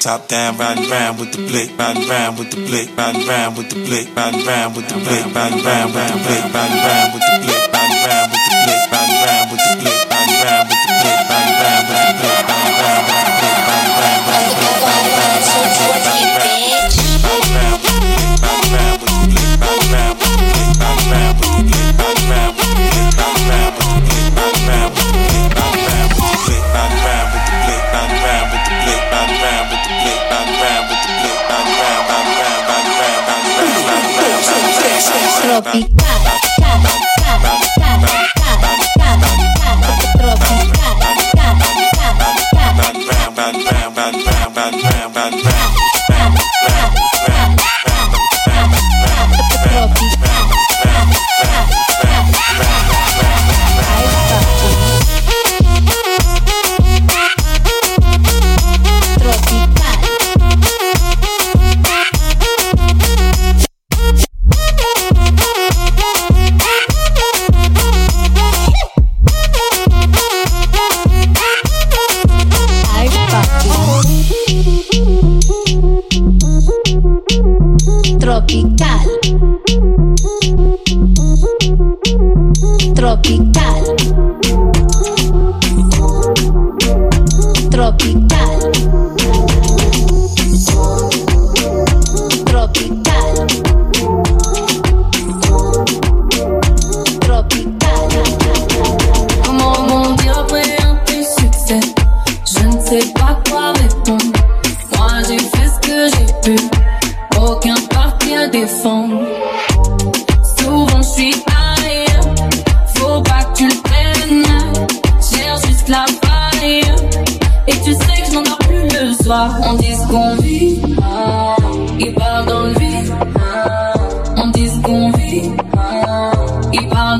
Top 0.00 0.28
down, 0.28 0.56
riding 0.56 0.88
round 0.88 1.18
with 1.18 1.32
the 1.32 1.38
blick, 1.38 1.76
riding 1.76 2.08
round 2.08 2.38
with 2.38 2.52
the 2.52 2.64
blick, 2.64 2.96
riding 2.96 3.26
round 3.26 3.58
with 3.58 3.68
the 3.68 3.82
blick, 3.82 4.06
riding 4.14 4.46
round 4.46 4.76
with 4.76 4.88
the 4.88 4.94
blick, 4.94 5.34
riding 5.34 5.64
round 5.64 5.92
with 5.92 6.06
the 6.06 6.14
blick, 6.22 6.54
riding 6.54 6.78
round 6.86 7.14
with 7.14 7.22
the 7.26 7.34
blick, 7.42 7.66
riding 7.74 8.02
round 8.06 8.30
with 8.30 8.44
the 8.46 8.54
blick, 8.62 8.92
riding 8.94 9.18
round 9.26 9.50
with 9.50 9.58
the 9.58 9.67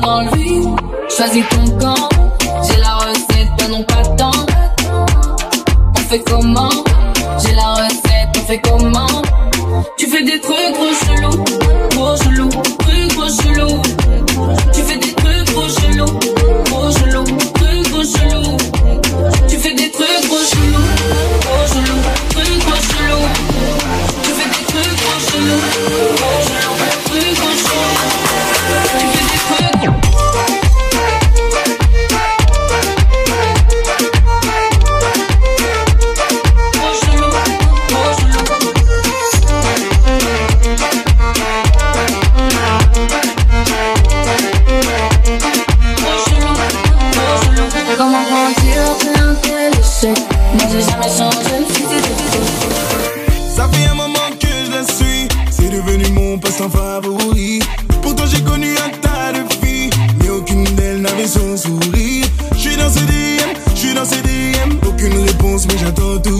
Choisis 0.01 1.43
ton 1.49 1.77
camp, 1.77 2.09
j'ai 2.63 2.77
la 2.79 2.95
recette, 2.95 3.49
toi 3.57 3.67
non 3.69 3.83
pas 3.83 4.01
tant. 4.17 4.31
On 5.95 5.99
fait 5.99 6.23
comment? 6.25 6.69
J'ai 7.43 7.53
la 7.53 7.73
recette, 7.73 8.29
on 8.37 8.45
fait 8.47 8.61
comment? 8.61 9.21
Tu 9.97 10.07
fais 10.07 10.23
des 10.23 10.39
trucs. 10.39 10.68
instant. 56.61 56.77
Pourtant 58.01 58.23
j'ai 58.27 58.41
connu 58.41 58.75
un 58.77 58.89
tas 58.99 59.31
de 59.31 59.65
filles, 59.65 59.89
mais 60.19 60.29
aucune 60.29 60.63
d'elles 60.63 61.01
n'avait 61.01 61.27
son 61.27 61.55
sourire. 61.57 62.25
Je 62.53 62.57
suis 62.57 62.75
dans 62.75 62.89
CDM, 62.89 63.49
je 63.73 63.79
suis 63.79 63.93
dans 63.93 64.05
CDM, 64.05 64.77
aucune 64.87 65.25
réponse 65.25 65.67
mais 65.67 65.77
j'attends 65.77 66.19
tout. 66.19 66.38